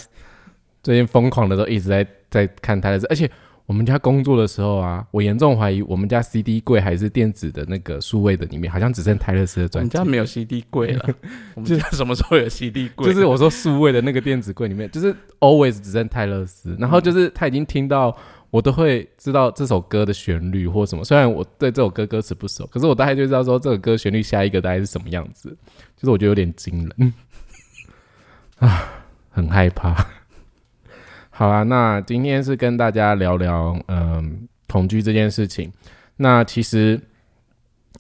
[0.84, 3.30] 最近疯狂的都一直在在看泰勒斯，而且
[3.66, 9.98] 我们家工作的时候啊，我严重怀疑我们家 CD 柜还是电子的那个数位的里面，好像只剩泰勒斯的我专辑。
[9.98, 11.10] 们家没有 CD 柜了，
[11.56, 13.08] 我们家什么时候有 CD 柜？
[13.08, 18.16] 就是我说数位的那个电子柜里面，就是 always 只剩泰勒斯，然后就是他已经听到，
[18.52, 21.04] 我都会知道这首歌的旋律或什么。
[21.04, 25.50] 虽然我对这首歌歌词不熟，可是我大概就知道说这首歌旋律下一个大概是什么样子，
[25.98, 27.14] 就是我觉得有点惊人
[28.60, 28.84] 啊，
[29.32, 30.06] 很害怕。
[31.32, 35.74] 好啦，那今天是跟大家聊聊嗯恐惧这件事情。
[36.18, 37.02] 那其实。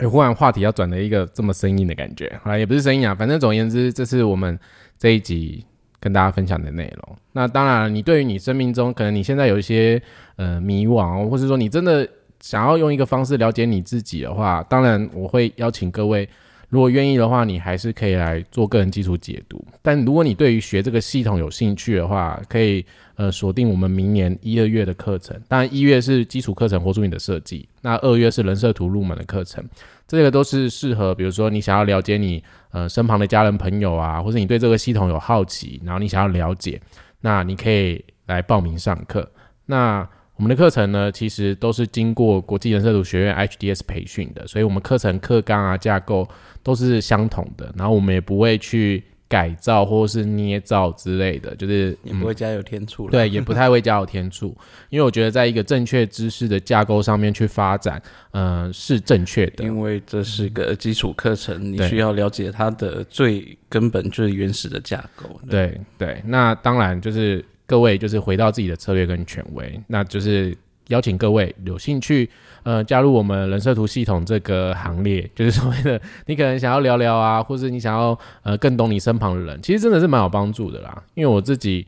[0.10, 4.58] 忽然话题要转了一个这么生硬的感觉，好啦，也不是生硬啊，反正总而言之，这是我们
[4.98, 5.64] 这一集
[6.02, 7.16] 跟大家分享的内容。
[7.32, 10.02] 那当然，你对于你生命中可能你现在有一些
[10.36, 12.06] 呃迷惘，或是说你真的
[12.42, 16.28] 想要用一个方式了解你自己的话，当然我会邀请各位，
[16.72, 19.62] 如果愿意的话，你还是可以来做个人基础解读。
[19.82, 22.84] 但如果你对于学这个系统有兴趣的话，可以
[23.16, 25.38] 呃锁定我们明年一二月的课程。
[25.50, 29.62] 当然，一月是基础课程，活出你的设计；那二月是人设图入门的课程。
[30.08, 32.42] 这个都是适合，比如说你想要了解你
[32.72, 36.82] 呃身旁的家人朋友啊，或者你对这个系统有好奇，然后你想要了解，
[37.20, 39.30] 那你可以来报名上课。
[39.66, 40.08] 那
[40.42, 46.28] 我们的课程呢，其实都是经过国际人设图学院 HDS 培训的，所以我们课程课纲啊架构
[46.64, 53.12] 都是相同的，然后我们也不会去改造或是捏造之类的，就是也不会加油添醋了。
[53.12, 54.48] 对，也不太会加有天醋，
[54.90, 59.64] 因为我觉得在一个正确知识的架构上面去发展，呃，是正确的。
[59.64, 65.40] 因为这是个基础课程，你需要了解它的最根本、最原始的架构。
[65.48, 70.54] 对对，那当然就是各位就是回到自己的策略跟权威，那就是
[70.90, 72.30] 邀请各位有兴趣
[72.64, 81.02] 呃加入我们人设图系统这个行列，就是所谓的你可能想要聊聊啊，或是你想要呃更懂你身旁的人，其实真的是蛮有帮助的啦。
[81.14, 81.88] 因为我自己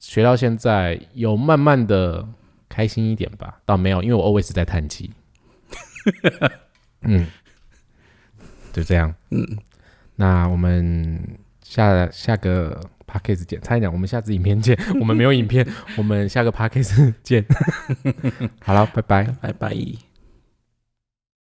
[0.00, 2.26] 学到现在有慢慢的
[2.66, 5.10] 开心一点吧，倒没有，因为我 always 在叹气。
[7.04, 7.26] 嗯，
[8.72, 9.14] 就这样。
[9.28, 9.46] 嗯，
[10.16, 11.22] 那我们
[11.62, 14.78] 下下个 p a c k a g e 见，差一点，我们下次影片见。
[15.00, 17.44] 我们没有影片，我们下个 p a c k a g e 见。
[18.60, 19.24] 好了，拜拜。
[19.40, 20.07] 拜拜。